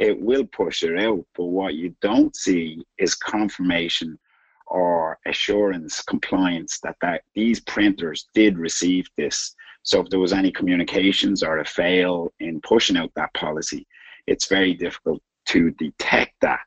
[0.00, 1.24] it will push it out.
[1.36, 4.18] But what you don't see is confirmation
[4.66, 9.54] or assurance compliance that, that these printers did receive this.
[9.82, 13.86] So if there was any communications or a fail in pushing out that policy,
[14.26, 16.60] it's very difficult to detect that.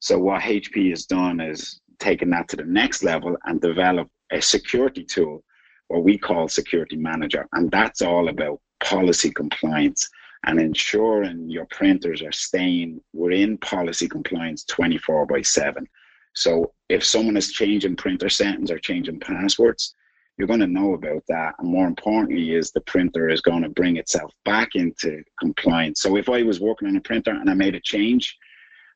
[0.00, 4.42] So what HP has done is taken that to the next level and developed a
[4.42, 5.44] security tool,
[5.88, 10.08] what we call Security Manager, and that's all about policy compliance
[10.46, 15.86] and ensuring your printers are staying within policy compliance 24 by 7.
[16.34, 19.94] So if someone is changing printer settings or changing passwords,
[20.38, 21.54] you're going to know about that.
[21.58, 26.00] And more importantly, is the printer is going to bring itself back into compliance.
[26.00, 28.38] So if I was working on a printer and I made a change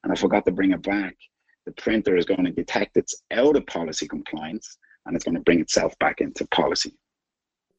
[0.02, 1.14] and I forgot to bring it back,
[1.66, 5.42] the printer is going to detect it's out of policy compliance and it's going to
[5.42, 6.94] bring itself back into policy.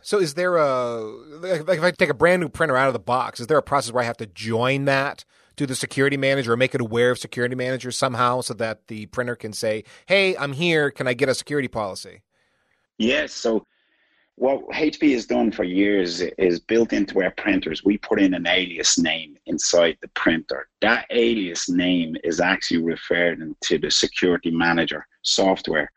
[0.05, 2.99] So is there a like if I take a brand new printer out of the
[2.99, 5.25] box, is there a process where I have to join that
[5.57, 9.07] to the security manager or make it aware of security manager somehow so that the
[9.07, 10.91] printer can say, "Hey, I'm here.
[10.91, 12.21] Can I get a security policy?"
[12.99, 13.33] Yes.
[13.33, 13.65] So
[14.35, 18.45] what HP has done for years is built into our printers, we put in an
[18.45, 20.67] alias name inside the printer.
[20.81, 25.91] That alias name is actually referred to the security manager software.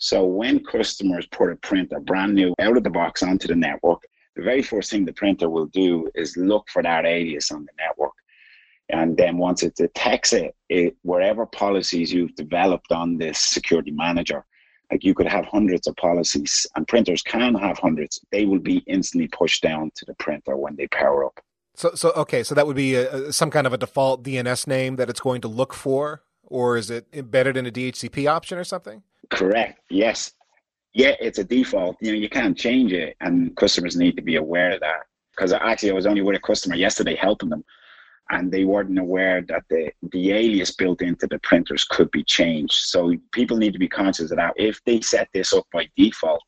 [0.00, 4.02] So when customers put a printer brand new out of the box onto the network,
[4.34, 7.72] the very first thing the printer will do is look for that alias on the
[7.78, 8.14] network.
[8.88, 14.44] And then once it detects it, it wherever policies you've developed on this security manager,
[14.90, 18.78] like you could have hundreds of policies and printers can have hundreds they will be
[18.86, 21.40] instantly pushed down to the printer when they power up
[21.74, 24.96] so so okay so that would be a, some kind of a default dns name
[24.96, 28.64] that it's going to look for or is it embedded in a dhcp option or
[28.64, 30.32] something correct yes
[30.94, 34.36] yeah it's a default you know you can't change it and customers need to be
[34.36, 35.02] aware of that
[35.36, 37.64] because actually i was only with a customer yesterday helping them
[38.30, 42.74] and they weren't aware that the, the alias built into the printers could be changed.
[42.74, 44.54] So people need to be conscious of that.
[44.56, 46.42] If they set this up by default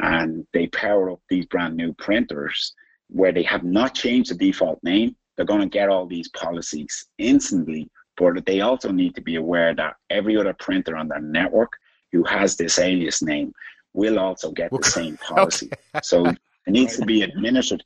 [0.00, 2.74] and they power up these brand new printers
[3.08, 7.06] where they have not changed the default name, they're going to get all these policies
[7.16, 7.90] instantly.
[8.18, 11.72] But they also need to be aware that every other printer on their network
[12.12, 13.52] who has this alias name
[13.92, 15.66] will also get the same policy.
[15.66, 16.00] okay.
[16.02, 17.82] So it needs to be administered.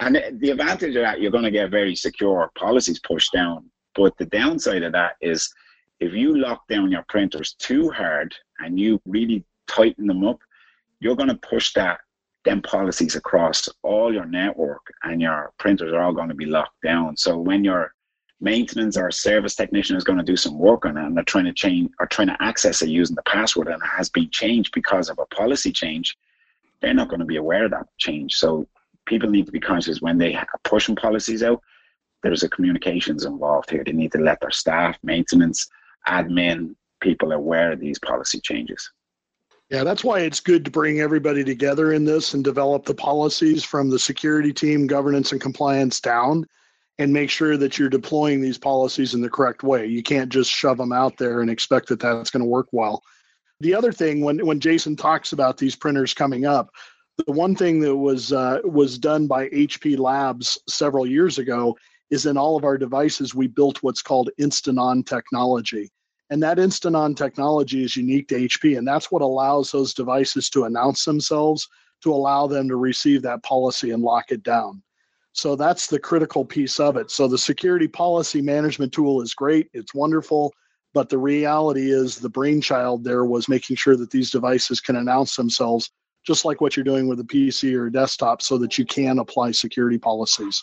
[0.00, 3.70] And the advantage of that, you're going to get very secure policies pushed down.
[3.94, 5.52] But the downside of that is
[6.00, 10.40] if you lock down your printers too hard and you really tighten them up,
[11.00, 12.00] you're going to push that
[12.44, 16.80] them policies across all your network and your printers are all going to be locked
[16.82, 17.16] down.
[17.16, 17.94] So when your
[18.42, 21.44] maintenance or service technician is going to do some work on it and they're trying
[21.44, 24.72] to change or trying to access it using the password and it has been changed
[24.74, 26.18] because of a policy change,
[26.80, 28.34] they're not going to be aware of that change.
[28.34, 28.66] So
[29.06, 31.62] people need to be conscious when they are pushing policies out.
[32.24, 33.84] There's a communications involved here.
[33.84, 35.68] They need to let their staff, maintenance,
[36.08, 38.90] admin, people aware of these policy changes.
[39.70, 43.62] Yeah, that's why it's good to bring everybody together in this and develop the policies
[43.64, 46.44] from the security team, governance, and compliance down
[46.98, 49.86] and make sure that you're deploying these policies in the correct way.
[49.86, 53.02] You can't just shove them out there and expect that that's going to work well.
[53.60, 56.70] The other thing, when, when Jason talks about these printers coming up,
[57.26, 61.76] the one thing that was uh, was done by HP Labs several years ago
[62.10, 65.90] is in all of our devices we built what's called instant on technology.
[66.30, 70.48] And that instant on technology is unique to HP, and that's what allows those devices
[70.50, 71.68] to announce themselves
[72.02, 74.82] to allow them to receive that policy and lock it down.
[75.32, 77.10] So that's the critical piece of it.
[77.10, 80.52] So the security policy management tool is great, it's wonderful,
[80.94, 85.36] but the reality is the brainchild there was making sure that these devices can announce
[85.36, 85.90] themselves
[86.24, 89.18] just like what you're doing with a PC or a desktop, so that you can
[89.18, 90.62] apply security policies.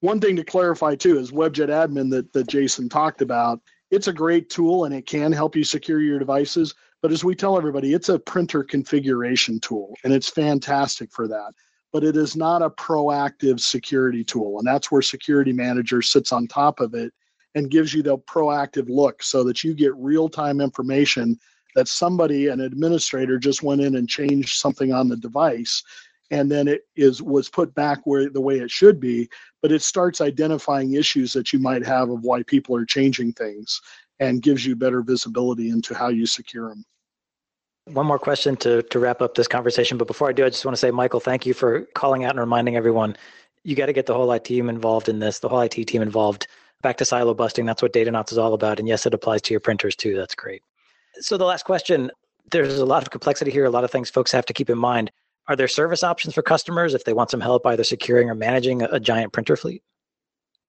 [0.00, 3.60] One thing to clarify too is Web Jetadmin that, that Jason talked about.
[3.90, 6.74] It's a great tool and it can help you secure your devices.
[7.02, 11.52] But as we tell everybody, it's a printer configuration tool and it's fantastic for that.
[11.92, 14.58] But it is not a proactive security tool.
[14.58, 17.12] And that's where Security Manager sits on top of it
[17.54, 21.38] and gives you the proactive look so that you get real time information
[21.74, 25.82] that somebody, an administrator, just went in and changed something on the device
[26.30, 29.28] and then it is was put back where the way it should be
[29.62, 33.80] but it starts identifying issues that you might have of why people are changing things
[34.20, 36.84] and gives you better visibility into how you secure them
[37.92, 40.64] one more question to, to wrap up this conversation but before i do i just
[40.64, 43.16] want to say michael thank you for calling out and reminding everyone
[43.62, 46.02] you got to get the whole IT team involved in this the whole it team
[46.02, 46.46] involved
[46.82, 49.42] back to silo busting that's what data datanauts is all about and yes it applies
[49.42, 50.62] to your printers too that's great
[51.18, 52.10] so the last question,
[52.50, 54.78] there's a lot of complexity here, a lot of things folks have to keep in
[54.78, 55.10] mind.
[55.48, 58.82] Are there service options for customers if they want some help either securing or managing
[58.82, 59.82] a, a giant printer fleet?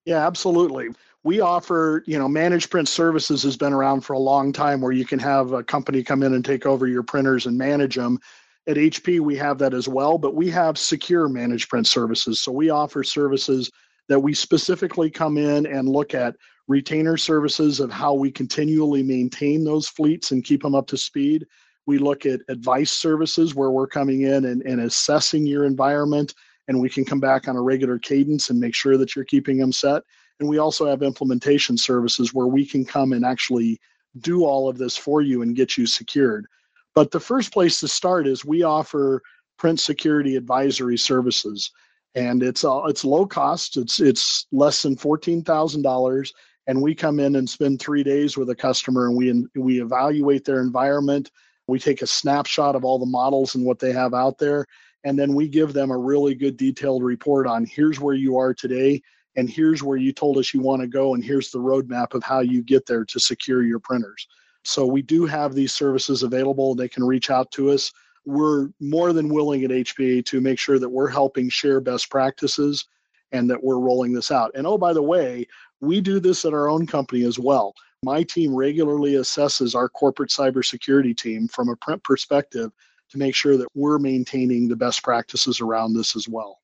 [0.04, 0.88] Yeah, absolutely.
[1.24, 4.92] We offer, you know, managed print services has been around for a long time where
[4.92, 8.18] you can have a company come in and take over your printers and manage them.
[8.66, 12.40] At HP, we have that as well, but we have secure managed print services.
[12.40, 13.70] So we offer services
[14.08, 16.36] that we specifically come in and look at
[16.68, 21.46] retainer services of how we continually maintain those fleets and keep them up to speed.
[21.86, 26.34] We look at advice services where we're coming in and, and assessing your environment,
[26.68, 29.58] and we can come back on a regular cadence and make sure that you're keeping
[29.58, 30.02] them set.
[30.40, 33.80] And we also have implementation services where we can come and actually
[34.20, 36.46] do all of this for you and get you secured.
[36.94, 39.22] But the first place to start is we offer
[39.58, 41.70] print security advisory services,
[42.14, 43.76] and it's uh, it's low cost.
[43.76, 46.32] It's it's less than fourteen thousand dollars,
[46.66, 50.44] and we come in and spend three days with a customer, and we we evaluate
[50.44, 51.30] their environment.
[51.66, 54.66] We take a snapshot of all the models and what they have out there,
[55.04, 58.52] and then we give them a really good detailed report on here's where you are
[58.52, 59.00] today
[59.36, 62.22] and here's where you told us you want to go and here's the roadmap of
[62.22, 64.28] how you get there to secure your printers.
[64.64, 66.74] So we do have these services available.
[66.74, 67.92] They can reach out to us.
[68.24, 72.86] We're more than willing at hpa to make sure that we're helping share best practices
[73.32, 74.52] and that we're rolling this out.
[74.54, 75.46] And oh by the way
[75.80, 77.74] we do this at our own company as well.
[78.04, 82.70] My team regularly assesses our corporate cybersecurity team from a print perspective
[83.10, 86.61] to make sure that we're maintaining the best practices around this as well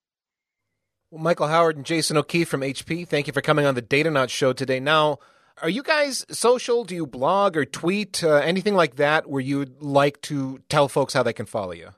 [1.10, 4.30] well, Michael Howard and Jason O'Keeffe from HP, thank you for coming on the Datanauts
[4.30, 4.78] show today.
[4.78, 5.18] Now,
[5.62, 6.84] are you guys social?
[6.84, 11.14] Do you blog or tweet, uh, anything like that, where you'd like to tell folks
[11.14, 11.90] how they can follow you?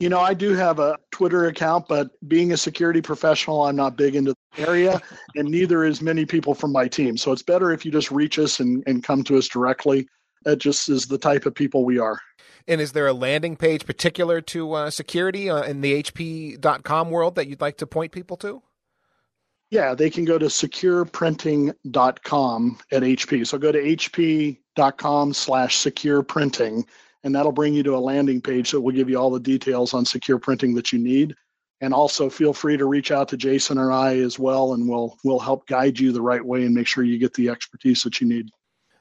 [0.00, 3.96] You know, I do have a Twitter account, but being a security professional, I'm not
[3.96, 5.00] big into the area,
[5.36, 7.16] and neither is many people from my team.
[7.16, 10.08] So it's better if you just reach us and, and come to us directly.
[10.42, 12.20] That just is the type of people we are.
[12.66, 17.34] And is there a landing page particular to uh, security uh, in the HP.com world
[17.34, 18.62] that you'd like to point people to?
[19.70, 23.46] Yeah, they can go to secureprinting.com at HP.
[23.46, 26.86] So go to hp.com slash secureprinting,
[27.24, 29.92] and that'll bring you to a landing page that will give you all the details
[29.92, 31.34] on secure printing that you need.
[31.80, 35.18] And also feel free to reach out to Jason or I as well, and we'll
[35.24, 38.20] we'll help guide you the right way and make sure you get the expertise that
[38.20, 38.48] you need.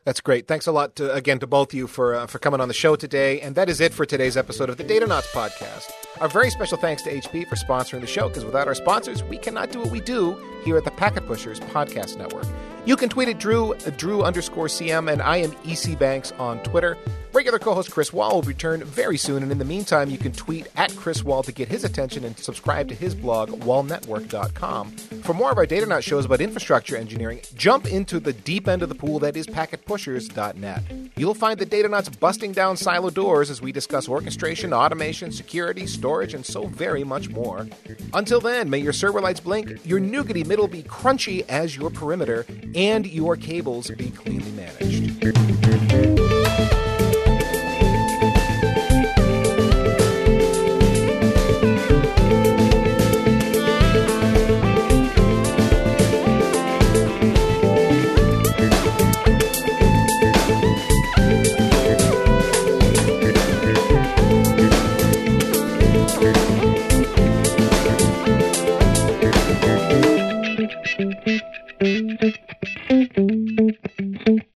[0.05, 0.47] That's great.
[0.47, 2.73] Thanks a lot to, again to both of you for uh, for coming on the
[2.73, 3.39] show today.
[3.39, 5.89] And that is it for today's episode of the Datanauts podcast.
[6.19, 9.37] Our very special thanks to HP for sponsoring the show because without our sponsors, we
[9.37, 10.35] cannot do what we do
[10.65, 12.45] here at the Packet Pushers Podcast Network.
[12.85, 16.97] You can tweet at Drew, Drew underscore CM, and I am EC Banks on Twitter.
[17.33, 20.31] Regular co host Chris Wall will return very soon, and in the meantime, you can
[20.33, 24.91] tweet at Chris Wall to get his attention and subscribe to his blog, wallnetwork.com.
[25.23, 28.89] For more of our Datanauts shows about infrastructure engineering, jump into the deep end of
[28.89, 30.83] the pool that is packetpushers.net.
[31.17, 36.35] You'll find the Datanauts busting down silo doors as we discuss orchestration, automation, security, storage,
[36.35, 37.67] and so very much more.
[38.13, 42.45] Until then, may your server lights blink, your nougaty middle be crunchy as your perimeter,
[42.75, 46.22] and your cables be cleanly managed.